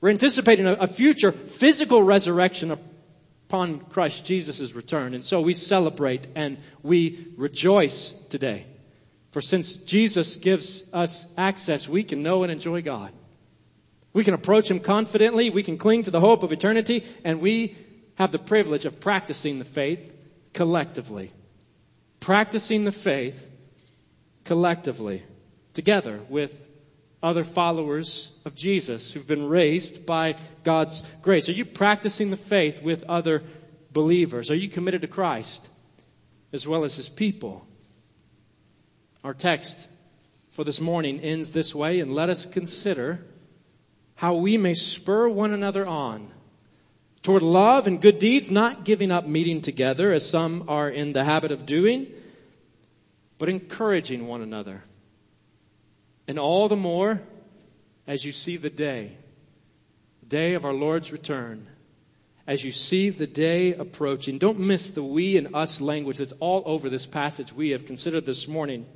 We're 0.00 0.10
anticipating 0.10 0.66
a, 0.66 0.88
future 0.88 1.30
physical 1.30 2.02
resurrection 2.02 2.72
upon 2.72 3.78
Christ 3.78 4.26
Jesus' 4.26 4.74
return. 4.74 5.14
And 5.14 5.22
so 5.22 5.40
we 5.40 5.54
celebrate 5.54 6.26
and 6.34 6.58
we 6.82 7.28
rejoice 7.36 8.10
today. 8.26 8.66
For 9.30 9.40
since 9.40 9.74
Jesus 9.74 10.34
gives 10.34 10.92
us 10.92 11.32
access, 11.38 11.88
we 11.88 12.02
can 12.02 12.24
know 12.24 12.42
and 12.42 12.50
enjoy 12.50 12.82
God. 12.82 13.12
We 14.16 14.24
can 14.24 14.32
approach 14.32 14.70
Him 14.70 14.80
confidently. 14.80 15.50
We 15.50 15.62
can 15.62 15.76
cling 15.76 16.04
to 16.04 16.10
the 16.10 16.20
hope 16.20 16.42
of 16.42 16.50
eternity. 16.50 17.04
And 17.22 17.38
we 17.42 17.76
have 18.14 18.32
the 18.32 18.38
privilege 18.38 18.86
of 18.86 18.98
practicing 18.98 19.58
the 19.58 19.66
faith 19.66 20.10
collectively. 20.54 21.34
Practicing 22.18 22.84
the 22.84 22.92
faith 22.92 23.46
collectively. 24.44 25.22
Together 25.74 26.18
with 26.30 26.66
other 27.22 27.44
followers 27.44 28.40
of 28.46 28.54
Jesus 28.54 29.12
who've 29.12 29.28
been 29.28 29.50
raised 29.50 30.06
by 30.06 30.36
God's 30.64 31.02
grace. 31.20 31.50
Are 31.50 31.52
you 31.52 31.66
practicing 31.66 32.30
the 32.30 32.38
faith 32.38 32.82
with 32.82 33.04
other 33.10 33.42
believers? 33.92 34.50
Are 34.50 34.54
you 34.54 34.70
committed 34.70 35.02
to 35.02 35.08
Christ 35.08 35.68
as 36.54 36.66
well 36.66 36.84
as 36.84 36.96
His 36.96 37.10
people? 37.10 37.66
Our 39.22 39.34
text 39.34 39.90
for 40.52 40.64
this 40.64 40.80
morning 40.80 41.20
ends 41.20 41.52
this 41.52 41.74
way, 41.74 42.00
and 42.00 42.14
let 42.14 42.30
us 42.30 42.46
consider 42.46 43.22
how 44.16 44.34
we 44.34 44.58
may 44.58 44.74
spur 44.74 45.28
one 45.28 45.52
another 45.52 45.86
on 45.86 46.28
toward 47.22 47.42
love 47.42 47.86
and 47.86 48.00
good 48.00 48.18
deeds, 48.18 48.50
not 48.50 48.84
giving 48.84 49.10
up 49.10 49.26
meeting 49.26 49.60
together 49.60 50.12
as 50.12 50.28
some 50.28 50.64
are 50.68 50.88
in 50.88 51.12
the 51.12 51.24
habit 51.24 51.52
of 51.52 51.66
doing, 51.66 52.06
but 53.38 53.48
encouraging 53.48 54.26
one 54.26 54.42
another. 54.42 54.82
And 56.28 56.38
all 56.38 56.68
the 56.68 56.76
more 56.76 57.20
as 58.06 58.24
you 58.24 58.32
see 58.32 58.56
the 58.56 58.70
day, 58.70 59.10
the 60.20 60.26
day 60.26 60.54
of 60.54 60.64
our 60.64 60.72
Lord's 60.72 61.12
return, 61.12 61.66
as 62.46 62.64
you 62.64 62.70
see 62.70 63.10
the 63.10 63.26
day 63.26 63.74
approaching. 63.74 64.38
Don't 64.38 64.60
miss 64.60 64.90
the 64.90 65.02
we 65.02 65.36
and 65.36 65.54
us 65.56 65.80
language 65.80 66.18
that's 66.18 66.32
all 66.38 66.62
over 66.64 66.88
this 66.88 67.06
passage 67.06 67.52
we 67.52 67.70
have 67.70 67.86
considered 67.86 68.24
this 68.24 68.46
morning. 68.46 68.86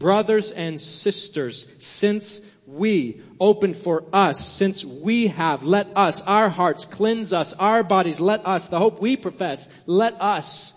Brothers 0.00 0.50
and 0.50 0.80
sisters, 0.80 1.84
since 1.84 2.40
we 2.66 3.20
open 3.38 3.74
for 3.74 4.02
us, 4.14 4.40
since 4.40 4.82
we 4.82 5.26
have, 5.26 5.62
let 5.62 5.94
us, 5.94 6.22
our 6.22 6.48
hearts 6.48 6.86
cleanse 6.86 7.34
us, 7.34 7.52
our 7.52 7.82
bodies, 7.82 8.18
let 8.18 8.46
us, 8.46 8.68
the 8.68 8.78
hope 8.78 8.98
we 8.98 9.18
profess, 9.18 9.68
let 9.84 10.18
us. 10.18 10.72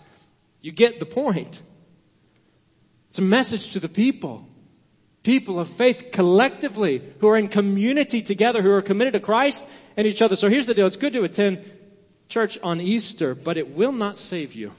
You 0.60 0.72
get 0.72 1.00
the 1.00 1.06
point. 1.06 1.62
It's 3.08 3.18
a 3.18 3.22
message 3.22 3.72
to 3.72 3.80
the 3.80 3.88
people. 3.88 4.46
People 5.22 5.58
of 5.58 5.68
faith 5.68 6.10
collectively 6.12 7.00
who 7.20 7.28
are 7.28 7.38
in 7.38 7.48
community 7.48 8.20
together, 8.20 8.60
who 8.60 8.72
are 8.72 8.82
committed 8.82 9.14
to 9.14 9.20
Christ 9.20 9.66
and 9.96 10.06
each 10.06 10.20
other. 10.20 10.36
So 10.36 10.50
here's 10.50 10.66
the 10.66 10.74
deal. 10.74 10.86
It's 10.86 10.98
good 10.98 11.14
to 11.14 11.24
attend 11.24 11.64
church 12.28 12.58
on 12.62 12.78
Easter, 12.78 13.34
but 13.34 13.56
it 13.56 13.74
will 13.74 13.92
not 13.92 14.18
save 14.18 14.54
you. 14.54 14.70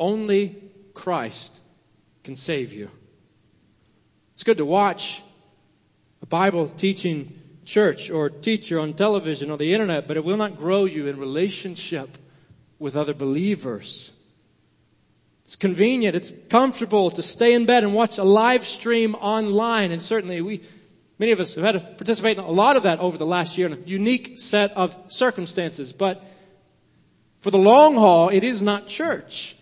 Only 0.00 0.56
Christ 0.94 1.60
can 2.24 2.36
save 2.36 2.72
you. 2.72 2.90
It's 4.34 4.44
good 4.44 4.58
to 4.58 4.64
watch 4.64 5.22
a 6.22 6.26
Bible 6.26 6.68
teaching 6.68 7.36
church 7.64 8.10
or 8.10 8.30
teacher 8.30 8.80
on 8.80 8.94
television 8.94 9.50
or 9.50 9.56
the 9.56 9.74
internet, 9.74 10.08
but 10.08 10.16
it 10.16 10.24
will 10.24 10.36
not 10.36 10.56
grow 10.56 10.84
you 10.84 11.06
in 11.06 11.18
relationship 11.18 12.08
with 12.78 12.96
other 12.96 13.14
believers. 13.14 14.12
It's 15.44 15.56
convenient, 15.56 16.16
it's 16.16 16.32
comfortable 16.48 17.10
to 17.10 17.22
stay 17.22 17.54
in 17.54 17.66
bed 17.66 17.82
and 17.82 17.94
watch 17.94 18.18
a 18.18 18.24
live 18.24 18.64
stream 18.64 19.14
online, 19.14 19.90
and 19.90 20.00
certainly 20.00 20.40
we, 20.40 20.62
many 21.18 21.32
of 21.32 21.40
us 21.40 21.54
have 21.54 21.64
had 21.64 21.72
to 21.72 21.80
participate 21.80 22.38
in 22.38 22.44
a 22.44 22.50
lot 22.50 22.76
of 22.76 22.84
that 22.84 23.00
over 23.00 23.18
the 23.18 23.26
last 23.26 23.58
year 23.58 23.66
in 23.66 23.72
a 23.72 23.76
unique 23.84 24.38
set 24.38 24.72
of 24.72 24.96
circumstances, 25.08 25.92
but 25.92 26.22
for 27.40 27.50
the 27.50 27.58
long 27.58 27.94
haul, 27.94 28.28
it 28.28 28.44
is 28.44 28.62
not 28.62 28.86
church. 28.86 29.56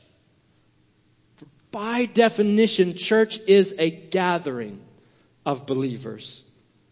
By 1.70 2.06
definition, 2.06 2.94
church 2.94 3.38
is 3.46 3.74
a 3.78 3.90
gathering 3.90 4.80
of 5.44 5.66
believers. 5.66 6.42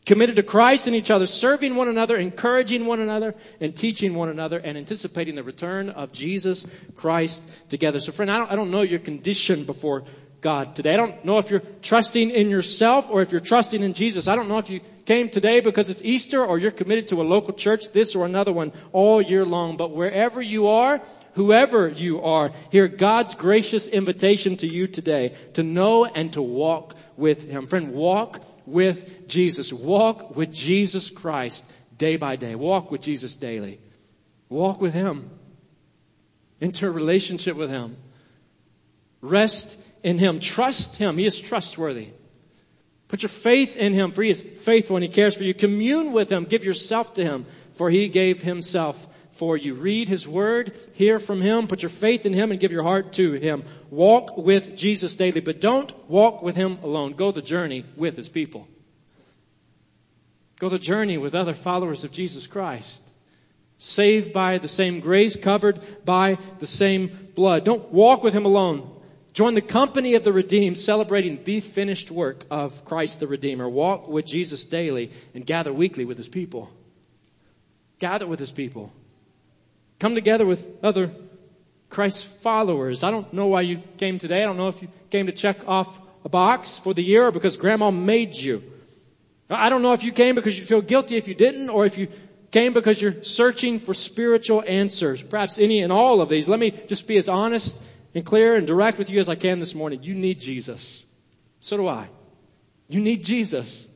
Committed 0.05 0.37
to 0.37 0.45
Christ 0.45 0.87
and 0.87 0.95
each 0.95 1.11
other, 1.11 1.27
serving 1.27 1.75
one 1.75 1.89
another, 1.89 2.17
encouraging 2.17 2.87
one 2.87 3.01
another, 3.01 3.35
and 3.61 3.77
teaching 3.77 4.15
one 4.15 4.29
another, 4.29 4.59
and 4.59 4.79
anticipating 4.79 5.35
the 5.35 5.43
return 5.43 5.91
of 5.91 6.12
Jesus 6.12 6.65
Christ 6.95 7.43
together. 7.71 7.99
So 7.99 8.12
friend, 8.12 8.31
I 8.31 8.37
don't, 8.37 8.53
I 8.53 8.55
don't 8.55 8.71
know 8.71 8.83
your 8.83 9.01
condition 9.01 9.65
before 9.65 10.05
God 10.40 10.75
today. 10.75 10.94
I 10.94 10.96
don't 10.96 11.25
know 11.25 11.38
if 11.38 11.51
you're 11.51 11.62
trusting 11.83 12.31
in 12.31 12.51
yourself 12.51 13.11
or 13.11 13.22
if 13.22 13.33
you're 13.33 13.40
trusting 13.40 13.83
in 13.83 13.94
Jesus. 13.94 14.29
I 14.29 14.37
don't 14.37 14.49
know 14.49 14.59
if 14.59 14.70
you 14.70 14.81
came 15.05 15.29
today 15.29 15.61
because 15.61 15.88
it's 15.88 16.05
Easter 16.05 16.44
or 16.44 16.59
you're 16.59 16.70
committed 16.70 17.09
to 17.09 17.20
a 17.20 17.25
local 17.25 17.55
church, 17.55 17.92
this 17.92 18.14
or 18.14 18.27
another 18.27 18.53
one 18.53 18.72
all 18.92 19.22
year 19.22 19.44
long. 19.44 19.77
But 19.77 19.92
wherever 19.92 20.42
you 20.42 20.68
are, 20.68 21.01
whoever 21.35 21.88
you 21.88 22.22
are, 22.22 22.53
hear 22.70 22.88
God's 22.88 23.35
gracious 23.35 23.88
invitation 23.88 24.57
to 24.59 24.66
you 24.66 24.87
today 24.87 25.35
to 25.55 25.62
know 25.62 26.05
and 26.05 26.33
to 26.35 26.42
walk 26.42 26.94
with 27.16 27.51
Him. 27.51 27.66
Friend, 27.66 27.92
walk 27.92 28.42
with 28.66 29.29
Jesus. 29.29 29.72
Walk 29.72 30.37
with 30.37 30.53
Jesus 30.53 31.11
Christ 31.11 31.64
day 31.96 32.16
by 32.16 32.37
day. 32.37 32.55
Walk 32.55 32.90
with 32.90 33.01
Jesus 33.01 33.35
daily. 33.37 33.81
Walk 34.49 34.81
with 34.81 34.94
Him. 34.94 35.31
Enter 36.61 36.88
a 36.88 36.90
relationship 36.90 37.57
with 37.57 37.70
Him. 37.70 37.96
Rest 39.20 39.81
in 40.02 40.18
Him. 40.18 40.40
Trust 40.40 40.96
Him. 40.96 41.16
He 41.16 41.26
is 41.26 41.40
trustworthy. 41.40 42.09
Put 43.09 43.22
your 43.22 43.30
faith 43.30 43.76
in 43.76 43.92
Him, 43.92 44.11
for 44.11 44.22
He 44.22 44.30
is 44.30 44.42
faithful 44.42 44.96
and 44.96 45.02
He 45.04 45.09
cares 45.09 45.37
for 45.37 45.44
you. 45.44 45.54
Commune 45.54 46.12
with 46.12 46.30
Him. 46.30 46.44
Give 46.44 46.64
yourself 46.64 47.14
to 47.14 47.24
Him, 47.24 47.46
for 47.72 47.88
He 47.88 48.09
gave 48.09 48.42
Himself 48.42 49.06
for 49.37 49.56
you. 49.56 49.74
Read 49.74 50.09
His 50.09 50.26
Word, 50.26 50.76
hear 50.94 51.18
from 51.18 51.40
Him, 51.40 51.68
put 51.68 51.82
your 51.82 51.90
faith 51.90 52.26
in 52.26 52.32
Him, 52.32 52.50
and 52.50 52.59
give 52.59 52.72
your 52.72 52.82
heart 52.82 53.12
to 53.14 53.32
Him. 53.35 53.64
Walk 53.90 54.37
with 54.37 54.76
Jesus 54.76 55.16
daily, 55.16 55.40
but 55.40 55.61
don't 55.61 55.94
walk 56.09 56.42
with 56.42 56.56
Him 56.56 56.78
alone. 56.82 57.12
Go 57.12 57.30
the 57.30 57.42
journey 57.42 57.85
with 57.96 58.16
His 58.16 58.28
people. 58.28 58.66
Go 60.59 60.68
the 60.68 60.78
journey 60.78 61.18
with 61.18 61.35
other 61.35 61.54
followers 61.54 62.04
of 62.04 62.12
Jesus 62.12 62.46
Christ. 62.46 63.02
Saved 63.78 64.32
by 64.32 64.56
the 64.56 64.68
same 64.68 65.00
grace, 65.00 65.37
covered 65.37 65.78
by 66.06 66.38
the 66.59 66.66
same 66.66 67.11
blood. 67.35 67.64
Don't 67.64 67.92
walk 67.92 68.22
with 68.22 68.32
Him 68.32 68.46
alone. 68.46 68.90
Join 69.37 69.53
the 69.53 69.61
company 69.61 70.14
of 70.14 70.25
the 70.25 70.33
redeemed, 70.33 70.79
celebrating 70.79 71.44
the 71.44 71.61
finished 71.61 72.11
work 72.11 72.46
of 72.51 72.87
Christ 72.87 73.20
the 73.20 73.27
Redeemer. 73.27 73.68
Walk 73.68 74.09
with 74.09 74.25
Jesus 74.25 74.64
daily 74.64 75.12
and 75.35 75.44
gather 75.44 75.75
weekly 75.75 76.07
with 76.07 76.16
His 76.16 76.27
people. 76.27 76.70
Gather 77.99 78.27
with 78.27 78.38
His 78.38 78.51
people. 78.51 78.90
Come 79.99 80.14
together 80.14 80.46
with 80.46 80.66
other 80.83 81.14
Christ 81.90 82.25
followers. 82.25 83.05
I 83.05 83.11
don't 83.11 83.31
know 83.35 83.49
why 83.49 83.61
you 83.61 83.83
came 83.99 84.18
today. 84.18 84.42
I 84.42 84.46
don't 84.46 84.57
know 84.57 84.68
if 84.68 84.81
you 84.81 84.88
came 85.11 85.27
to 85.27 85.33
check 85.33 85.68
off 85.68 86.01
a 86.25 86.31
box 86.31 86.79
for 86.79 86.94
the 86.94 87.03
year 87.05 87.27
or 87.27 87.31
because 87.31 87.59
grandma 87.59 87.90
made 87.90 88.35
you. 88.35 88.62
I 89.51 89.68
don't 89.68 89.83
know 89.83 89.92
if 89.92 90.03
you 90.03 90.12
came 90.12 90.35
because 90.35 90.59
you 90.59 90.64
feel 90.64 90.81
guilty 90.81 91.18
if 91.18 91.29
you 91.29 91.35
didn't 91.35 91.68
or 91.68 91.85
if 91.85 91.99
you 91.99 92.09
came 92.53 92.72
because 92.72 93.03
you're 93.03 93.22
searching 93.22 93.81
for 93.81 93.92
spiritual 93.92 94.64
answers. 94.66 95.22
Perhaps 95.22 95.59
any 95.59 95.83
and 95.83 95.92
all 95.92 96.22
of 96.22 96.31
these. 96.31 96.49
Let 96.49 96.59
me 96.59 96.70
just 96.70 97.07
be 97.07 97.18
as 97.18 97.29
honest 97.29 97.83
and 98.16 98.24
clear 98.24 98.57
and 98.57 98.66
direct 98.66 98.96
with 98.96 99.11
you 99.11 99.20
as 99.20 99.29
I 99.29 99.35
can 99.35 99.61
this 99.61 99.74
morning. 99.74 100.02
You 100.02 100.14
need 100.14 100.40
Jesus. 100.40 101.05
So 101.61 101.76
do 101.76 101.87
I. 101.87 102.09
You 102.88 103.02
need 103.02 103.22
Jesus. 103.22 103.94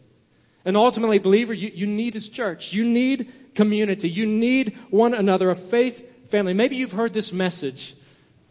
And 0.63 0.77
ultimately, 0.77 1.19
believer, 1.19 1.55
you, 1.55 1.71
you 1.75 1.87
need 1.87 2.13
His 2.13 2.29
church. 2.29 2.75
You 2.75 2.85
need 2.85 3.33
community. 3.55 4.11
You 4.11 4.27
need 4.27 4.77
one 4.91 5.15
another, 5.15 5.49
a 5.49 5.55
faith 5.55 6.29
family. 6.31 6.53
Maybe 6.53 6.77
you've 6.77 6.93
heard 6.93 7.15
this 7.15 7.33
message 7.33 7.95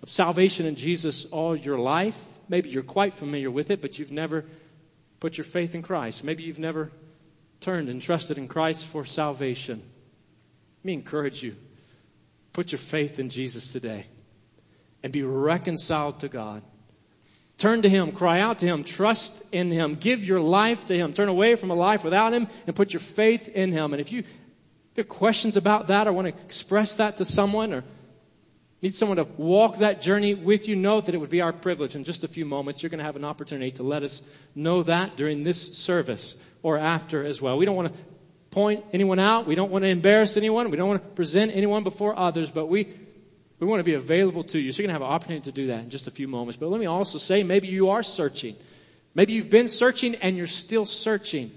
of 0.02 0.10
salvation 0.10 0.66
in 0.66 0.74
Jesus 0.74 1.26
all 1.26 1.56
your 1.56 1.78
life. 1.78 2.40
Maybe 2.50 2.72
you're 2.72 2.82
quite 2.82 3.14
familiar 3.14 3.52
with 3.52 3.70
it, 3.70 3.80
but 3.80 4.00
you've 4.00 4.12
never 4.12 4.46
put 5.20 5.38
your 5.38 5.46
faith 5.46 5.76
in 5.76 5.84
Christ. 5.84 6.24
Maybe 6.24 6.42
you've 6.46 6.58
never 6.58 6.92
turned 7.60 7.90
and 7.90 8.02
trusted 8.02 8.40
in 8.40 8.48
Christ 8.48 8.88
for 8.88 9.06
salvation. 9.06 9.84
Let 10.80 10.86
me 10.86 10.94
encourage 10.94 11.44
you. 11.44 11.56
Put 12.54 12.72
your 12.72 12.80
faith 12.80 13.20
in 13.20 13.30
Jesus 13.30 13.72
today 13.72 14.08
and 15.04 15.14
be 15.14 15.24
reconciled 15.24 16.22
to 16.22 16.30
God. 16.30 16.64
Turn 17.58 17.82
to 17.82 17.90
Him, 17.90 18.14
cry 18.14 18.40
out 18.40 18.60
to 18.60 18.66
Him, 18.66 18.84
trust 18.84 19.54
in 19.54 19.70
Him, 19.70 19.96
give 19.96 20.24
your 20.24 20.40
life 20.40 20.86
to 20.86 20.96
Him, 20.96 21.14
turn 21.14 21.28
away 21.28 21.56
from 21.56 21.72
a 21.72 21.76
life 21.76 22.04
without 22.04 22.34
Him 22.34 22.48
and 22.66 22.76
put 22.76 22.94
your 22.94 23.02
faith 23.02 23.50
in 23.50 23.72
Him. 23.72 23.94
And 23.94 24.00
if 24.00 24.12
you 24.14 24.24
have 24.96 25.08
questions 25.10 25.58
about 25.58 25.88
that 25.88 26.08
or 26.08 26.14
want 26.14 26.28
to 26.28 26.42
express 26.44 26.96
that 26.96 27.18
to 27.18 27.26
someone 27.26 27.74
or 27.74 27.84
need 28.82 28.96
someone 28.96 29.18
to 29.18 29.28
walk 29.38 29.80
that 29.80 30.02
journey 30.02 30.36
with 30.36 30.70
you, 30.70 30.78
know 30.78 31.02
that 31.02 31.14
it 31.14 31.18
would 31.18 31.30
be 31.30 31.42
our 31.42 31.52
privilege. 31.52 31.96
In 31.96 32.06
just 32.06 32.24
a 32.24 32.30
few 32.30 32.46
moments, 32.46 32.82
you're 32.82 32.90
going 32.90 33.00
to 33.00 33.06
have 33.06 33.18
an 33.18 33.26
opportunity 33.26 33.72
to 33.72 33.84
let 33.84 34.04
us 34.04 34.22
know 34.56 34.84
that 34.84 35.18
during 35.18 35.44
this 35.44 35.78
service 35.78 36.42
or 36.64 36.78
after 36.78 37.26
as 37.26 37.42
well. 37.42 37.58
We 37.58 37.66
don't 37.66 37.76
want 37.76 37.94
to 37.94 38.00
point 38.52 38.86
anyone 38.94 39.20
out. 39.20 39.48
We 39.48 39.56
don't 39.56 39.72
want 39.72 39.84
to 39.84 39.90
embarrass 39.90 40.38
anyone. 40.38 40.72
We 40.72 40.78
don't 40.78 40.88
want 40.88 41.04
to 41.04 41.10
present 41.10 41.52
anyone 41.54 41.84
before 41.84 42.18
others, 42.18 42.52
but 42.52 42.68
we 42.68 42.88
we 43.60 43.68
want 43.68 43.80
to 43.80 43.84
be 43.84 43.96
available 43.96 44.44
to 44.46 44.60
you. 44.60 44.72
So 44.72 44.82
you're 44.82 44.88
going 44.88 45.00
to 45.00 45.06
have 45.06 45.10
an 45.10 45.14
opportunity 45.14 45.44
to 45.46 45.52
do 45.52 45.68
that 45.68 45.84
in 45.84 45.90
just 45.90 46.08
a 46.08 46.12
few 46.12 46.28
moments. 46.28 46.58
But 46.58 46.70
let 46.70 46.80
me 46.80 46.86
also 46.86 47.18
say, 47.18 47.44
maybe 47.44 47.68
you 47.68 47.90
are 47.90 48.04
searching. 48.04 48.56
Maybe 49.14 49.34
you've 49.34 49.50
been 49.50 49.68
searching 49.68 50.16
and 50.16 50.38
you're 50.38 50.48
still 50.48 50.86
searching. 50.86 51.52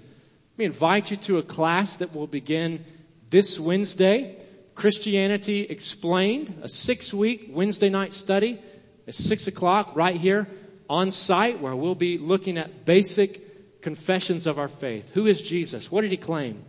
Let 0.53 0.57
me 0.57 0.65
invite 0.65 1.11
you 1.11 1.17
to 1.17 1.37
a 1.37 1.43
class 1.43 1.97
that 1.97 2.13
will 2.13 2.27
begin 2.27 2.83
this 3.29 3.59
Wednesday. 3.59 4.37
Christianity 4.75 5.61
Explained, 5.61 6.61
a 6.63 6.69
six 6.69 7.13
week 7.13 7.49
Wednesday 7.51 7.89
night 7.89 8.11
study 8.11 8.59
at 9.07 9.13
six 9.13 9.47
o'clock 9.47 9.95
right 9.95 10.15
here 10.15 10.47
on 10.89 11.11
site 11.11 11.59
where 11.59 11.75
we'll 11.75 11.95
be 11.95 12.17
looking 12.17 12.57
at 12.57 12.85
basic 12.85 13.81
confessions 13.81 14.47
of 14.47 14.57
our 14.59 14.67
faith. 14.67 15.13
Who 15.13 15.27
is 15.27 15.41
Jesus? 15.41 15.91
What 15.91 16.01
did 16.01 16.11
he 16.11 16.17
claim? 16.17 16.63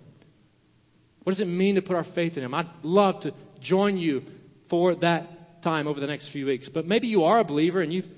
What 1.23 1.33
does 1.33 1.41
it 1.41 1.49
mean 1.49 1.77
to 1.77 1.83
put 1.83 1.97
our 1.97 2.05
faith 2.05 2.37
in 2.37 2.45
him? 2.45 2.55
I'd 2.55 2.69
love 2.83 3.21
to 3.21 3.33
join 3.61 3.97
you 3.97 4.25
for 4.75 4.97
that 4.97 5.63
time 5.63 5.87
over 5.87 6.01
the 6.01 6.09
next 6.09 6.31
few 6.31 6.47
weeks. 6.47 6.69
But 6.69 6.85
maybe 6.85 7.07
you 7.07 7.27
are 7.27 7.39
a 7.39 7.45
believer 7.45 7.81
and 7.81 7.93
you've 7.93 8.09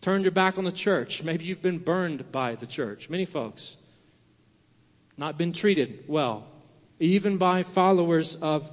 turned 0.00 0.22
your 0.22 0.30
back 0.30 0.56
on 0.58 0.62
the 0.62 0.70
church. 0.70 1.24
Maybe 1.24 1.44
you've 1.44 1.60
been 1.60 1.78
burned 1.78 2.30
by 2.30 2.54
the 2.54 2.66
church. 2.66 3.10
Many 3.10 3.24
folks 3.24 3.76
not 5.18 5.38
been 5.38 5.52
treated 5.52 6.04
well, 6.06 6.46
even 7.00 7.36
by 7.36 7.64
followers 7.64 8.36
of 8.36 8.70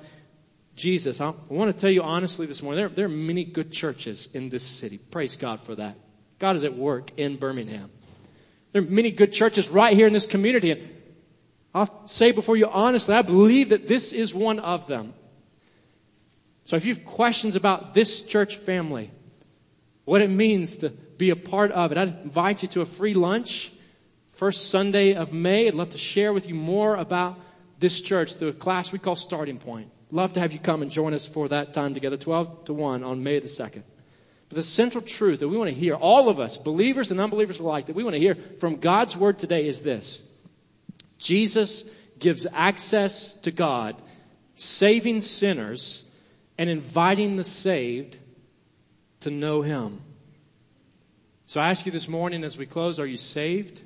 Jesus. 0.75 1.19
I 1.19 1.33
want 1.47 1.73
to 1.73 1.81
tell 1.81 1.89
you 1.89 2.03
honestly 2.03 2.45
this 2.45 2.61
morning, 2.61 2.77
there, 2.77 2.89
there 2.89 3.05
are 3.05 3.09
many 3.31 3.43
good 3.43 3.71
churches 3.71 4.29
in 4.35 4.49
this 4.49 4.61
city. 4.63 4.99
Praise 4.99 5.35
God 5.35 5.59
for 5.59 5.73
that. 5.73 5.95
God 6.37 6.57
is 6.57 6.63
at 6.63 6.75
work 6.75 7.13
in 7.17 7.37
Birmingham. 7.37 7.89
There 8.71 8.83
are 8.83 8.85
many 8.85 9.09
good 9.09 9.33
churches 9.33 9.71
right 9.71 9.97
here 9.97 10.05
in 10.05 10.13
this 10.13 10.27
community. 10.27 10.73
And 10.73 10.87
I'll 11.73 12.05
say 12.05 12.33
before 12.33 12.55
you 12.55 12.67
honestly, 12.67 13.15
I 13.15 13.23
believe 13.23 13.69
that 13.69 13.87
this 13.87 14.13
is 14.13 14.35
one 14.35 14.59
of 14.59 14.85
them. 14.85 15.15
So 16.69 16.75
if 16.75 16.85
you 16.85 16.93
have 16.93 17.03
questions 17.03 17.55
about 17.55 17.95
this 17.95 18.21
church 18.21 18.57
family, 18.57 19.09
what 20.05 20.21
it 20.21 20.29
means 20.29 20.77
to 20.77 20.89
be 20.91 21.31
a 21.31 21.35
part 21.35 21.71
of 21.71 21.91
it, 21.91 21.97
I'd 21.97 22.09
invite 22.23 22.61
you 22.61 22.69
to 22.69 22.81
a 22.81 22.85
free 22.85 23.15
lunch 23.15 23.71
first 24.27 24.69
Sunday 24.69 25.15
of 25.15 25.33
May. 25.33 25.67
I'd 25.67 25.73
love 25.73 25.89
to 25.89 25.97
share 25.97 26.31
with 26.31 26.47
you 26.47 26.53
more 26.53 26.95
about 26.95 27.39
this 27.79 27.99
church 27.99 28.35
through 28.35 28.49
a 28.49 28.53
class 28.53 28.91
we 28.91 28.99
call 28.99 29.15
Starting 29.15 29.57
Point. 29.57 29.89
Love 30.11 30.33
to 30.33 30.41
have 30.41 30.53
you 30.53 30.59
come 30.59 30.83
and 30.83 30.91
join 30.91 31.15
us 31.15 31.27
for 31.27 31.47
that 31.47 31.73
time 31.73 31.95
together, 31.95 32.17
12 32.17 32.65
to 32.65 32.73
1 32.75 33.03
on 33.03 33.23
May 33.23 33.39
the 33.39 33.47
2nd. 33.47 33.81
But 34.49 34.55
the 34.55 34.61
central 34.61 35.03
truth 35.03 35.39
that 35.39 35.49
we 35.49 35.57
want 35.57 35.71
to 35.71 35.75
hear, 35.75 35.95
all 35.95 36.29
of 36.29 36.39
us, 36.39 36.59
believers 36.59 37.09
and 37.09 37.19
unbelievers 37.19 37.59
alike, 37.59 37.87
that 37.87 37.95
we 37.95 38.03
want 38.03 38.13
to 38.13 38.21
hear 38.21 38.35
from 38.35 38.75
God's 38.75 39.17
Word 39.17 39.39
today 39.39 39.65
is 39.65 39.81
this. 39.81 40.23
Jesus 41.17 41.91
gives 42.19 42.45
access 42.53 43.33
to 43.41 43.49
God, 43.49 43.99
saving 44.53 45.21
sinners 45.21 46.05
and 46.59 46.69
inviting 46.69 47.37
the 47.37 47.43
saved 47.43 48.19
to 49.21 49.31
know 49.31 49.61
Him. 49.61 50.01
So 51.45 51.61
I 51.61 51.69
ask 51.69 51.85
you 51.85 51.91
this 51.93 52.09
morning 52.09 52.43
as 52.43 52.57
we 52.57 52.65
close, 52.65 52.99
are 52.99 53.05
you 53.05 53.15
saved? 53.15 53.81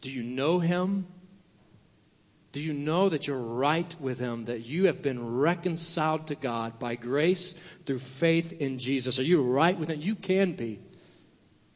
Do 0.00 0.10
you 0.10 0.24
know 0.24 0.58
Him? 0.58 1.06
Do 2.50 2.60
you 2.60 2.72
know 2.72 3.08
that 3.08 3.28
you're 3.28 3.38
right 3.38 3.94
with 4.00 4.18
Him, 4.18 4.44
that 4.44 4.66
you 4.66 4.86
have 4.86 5.00
been 5.00 5.36
reconciled 5.38 6.26
to 6.26 6.34
God 6.34 6.80
by 6.80 6.96
grace 6.96 7.52
through 7.86 8.00
faith 8.00 8.60
in 8.60 8.78
Jesus? 8.78 9.20
Are 9.20 9.22
you 9.22 9.42
right 9.42 9.78
with 9.78 9.90
Him? 9.90 10.00
You 10.00 10.16
can 10.16 10.54
be. 10.54 10.80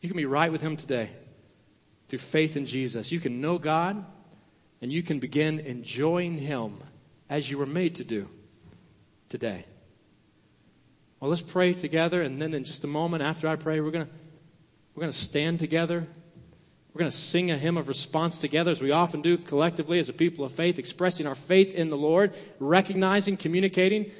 You 0.00 0.08
can 0.08 0.16
be 0.16 0.26
right 0.26 0.50
with 0.50 0.60
Him 0.60 0.76
today 0.76 1.08
through 2.08 2.18
faith 2.18 2.56
in 2.56 2.66
Jesus. 2.66 3.12
You 3.12 3.20
can 3.20 3.40
know 3.40 3.58
God 3.58 4.04
and 4.82 4.92
you 4.92 5.04
can 5.04 5.20
begin 5.20 5.60
enjoying 5.60 6.36
Him 6.36 6.78
as 7.30 7.48
you 7.48 7.58
were 7.58 7.64
made 7.64 7.94
to 7.96 8.04
do 8.04 8.28
today. 9.28 9.64
Well, 11.20 11.30
let's 11.30 11.42
pray 11.42 11.74
together, 11.74 12.20
and 12.22 12.40
then 12.40 12.54
in 12.54 12.64
just 12.64 12.84
a 12.84 12.86
moment 12.86 13.22
after 13.22 13.48
I 13.48 13.56
pray, 13.56 13.80
we're 13.80 13.90
going 13.90 14.08
we're 14.94 15.00
going 15.00 15.12
to 15.12 15.18
stand 15.18 15.58
together. 15.58 16.06
We're 16.92 16.98
going 17.00 17.10
to 17.10 17.16
sing 17.16 17.50
a 17.50 17.58
hymn 17.58 17.76
of 17.76 17.88
response 17.88 18.38
together, 18.38 18.70
as 18.70 18.80
we 18.80 18.92
often 18.92 19.22
do 19.22 19.36
collectively 19.36 19.98
as 19.98 20.08
a 20.08 20.12
people 20.12 20.44
of 20.44 20.52
faith, 20.52 20.78
expressing 20.78 21.26
our 21.26 21.34
faith 21.34 21.74
in 21.74 21.90
the 21.90 21.96
Lord, 21.96 22.36
recognizing, 22.60 23.36
communicating, 23.36 24.12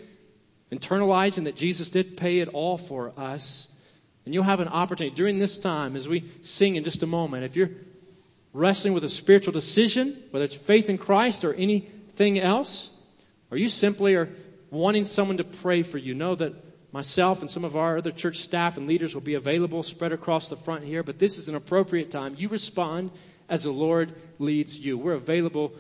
internalizing 0.72 1.44
that 1.44 1.54
Jesus 1.54 1.90
did 1.90 2.16
pay 2.16 2.40
it 2.40 2.48
all 2.48 2.76
for 2.76 3.12
us. 3.16 3.70
And 4.24 4.34
you'll 4.34 4.42
have 4.42 4.58
an 4.58 4.68
opportunity 4.68 5.14
during 5.14 5.38
this 5.38 5.58
time 5.58 5.94
as 5.94 6.08
we 6.08 6.24
sing 6.42 6.74
in 6.74 6.82
just 6.82 7.04
a 7.04 7.06
moment. 7.06 7.44
If 7.44 7.54
you're 7.54 7.70
wrestling 8.52 8.94
with 8.94 9.04
a 9.04 9.08
spiritual 9.08 9.52
decision, 9.52 10.20
whether 10.30 10.44
it's 10.44 10.56
faith 10.56 10.88
in 10.88 10.98
Christ 10.98 11.44
or 11.44 11.54
anything 11.54 12.40
else, 12.40 12.90
or 13.52 13.58
you 13.58 13.68
simply 13.68 14.16
are 14.16 14.30
wanting 14.70 15.04
someone 15.04 15.36
to 15.38 15.44
pray 15.44 15.82
for 15.82 15.98
you, 15.98 16.14
know 16.14 16.34
that 16.34 16.54
myself 16.92 17.40
and 17.40 17.50
some 17.50 17.64
of 17.64 17.76
our 17.76 17.98
other 17.98 18.12
church 18.12 18.38
staff 18.38 18.76
and 18.76 18.86
leaders 18.86 19.14
will 19.14 19.20
be 19.20 19.34
available 19.34 19.82
spread 19.82 20.12
across 20.12 20.48
the 20.48 20.56
front 20.56 20.84
here, 20.84 21.02
but 21.02 21.18
this 21.18 21.38
is 21.38 21.48
an 21.48 21.56
appropriate 21.56 22.10
time. 22.10 22.34
You 22.38 22.48
respond 22.48 23.10
as 23.48 23.64
the 23.64 23.70
Lord 23.70 24.12
leads 24.38 24.78
you. 24.78 24.96
We're 24.96 25.14
available 25.14 25.72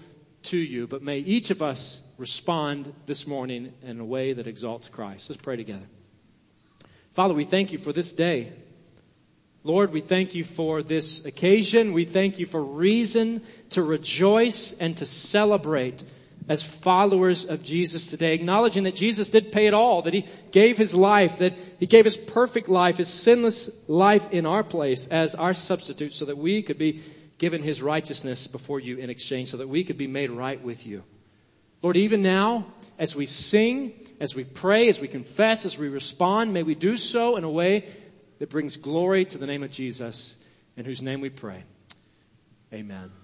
to 0.44 0.56
you, 0.56 0.86
but 0.86 1.02
may 1.02 1.18
each 1.18 1.50
of 1.50 1.62
us 1.62 2.02
respond 2.18 2.92
this 3.06 3.26
morning 3.26 3.72
in 3.82 4.00
a 4.00 4.04
way 4.04 4.32
that 4.34 4.46
exalts 4.46 4.88
Christ. 4.88 5.30
Let's 5.30 5.40
pray 5.40 5.56
together. 5.56 5.86
Father, 7.12 7.34
we 7.34 7.44
thank 7.44 7.72
you 7.72 7.78
for 7.78 7.92
this 7.92 8.12
day. 8.12 8.52
Lord, 9.62 9.92
we 9.92 10.00
thank 10.00 10.34
you 10.34 10.44
for 10.44 10.82
this 10.82 11.24
occasion. 11.24 11.94
We 11.94 12.04
thank 12.04 12.38
you 12.38 12.44
for 12.44 12.62
reason 12.62 13.40
to 13.70 13.82
rejoice 13.82 14.78
and 14.78 14.96
to 14.98 15.06
celebrate 15.06 16.02
as 16.48 16.62
followers 16.62 17.46
of 17.46 17.62
Jesus 17.62 18.08
today, 18.08 18.34
acknowledging 18.34 18.84
that 18.84 18.94
Jesus 18.94 19.30
did 19.30 19.50
pay 19.50 19.66
it 19.66 19.74
all, 19.74 20.02
that 20.02 20.14
He 20.14 20.26
gave 20.52 20.76
His 20.76 20.94
life, 20.94 21.38
that 21.38 21.54
He 21.78 21.86
gave 21.86 22.04
His 22.04 22.16
perfect 22.16 22.68
life, 22.68 22.98
His 22.98 23.08
sinless 23.08 23.70
life 23.88 24.32
in 24.32 24.44
our 24.44 24.62
place 24.62 25.06
as 25.08 25.34
our 25.34 25.54
substitute 25.54 26.12
so 26.12 26.26
that 26.26 26.36
we 26.36 26.62
could 26.62 26.78
be 26.78 27.00
given 27.38 27.62
His 27.62 27.82
righteousness 27.82 28.46
before 28.46 28.78
you 28.78 28.98
in 28.98 29.10
exchange, 29.10 29.48
so 29.48 29.56
that 29.56 29.68
we 29.68 29.84
could 29.84 29.98
be 29.98 30.06
made 30.06 30.30
right 30.30 30.62
with 30.62 30.86
you. 30.86 31.02
Lord, 31.82 31.96
even 31.96 32.22
now, 32.22 32.66
as 32.98 33.16
we 33.16 33.26
sing, 33.26 33.92
as 34.20 34.34
we 34.34 34.44
pray, 34.44 34.88
as 34.88 35.00
we 35.00 35.08
confess, 35.08 35.64
as 35.64 35.78
we 35.78 35.88
respond, 35.88 36.52
may 36.52 36.62
we 36.62 36.74
do 36.74 36.96
so 36.96 37.36
in 37.36 37.44
a 37.44 37.50
way 37.50 37.86
that 38.38 38.50
brings 38.50 38.76
glory 38.76 39.24
to 39.24 39.38
the 39.38 39.46
name 39.46 39.62
of 39.62 39.70
Jesus, 39.70 40.36
in 40.76 40.84
whose 40.84 41.02
name 41.02 41.20
we 41.20 41.30
pray. 41.30 41.62
Amen. 42.72 43.23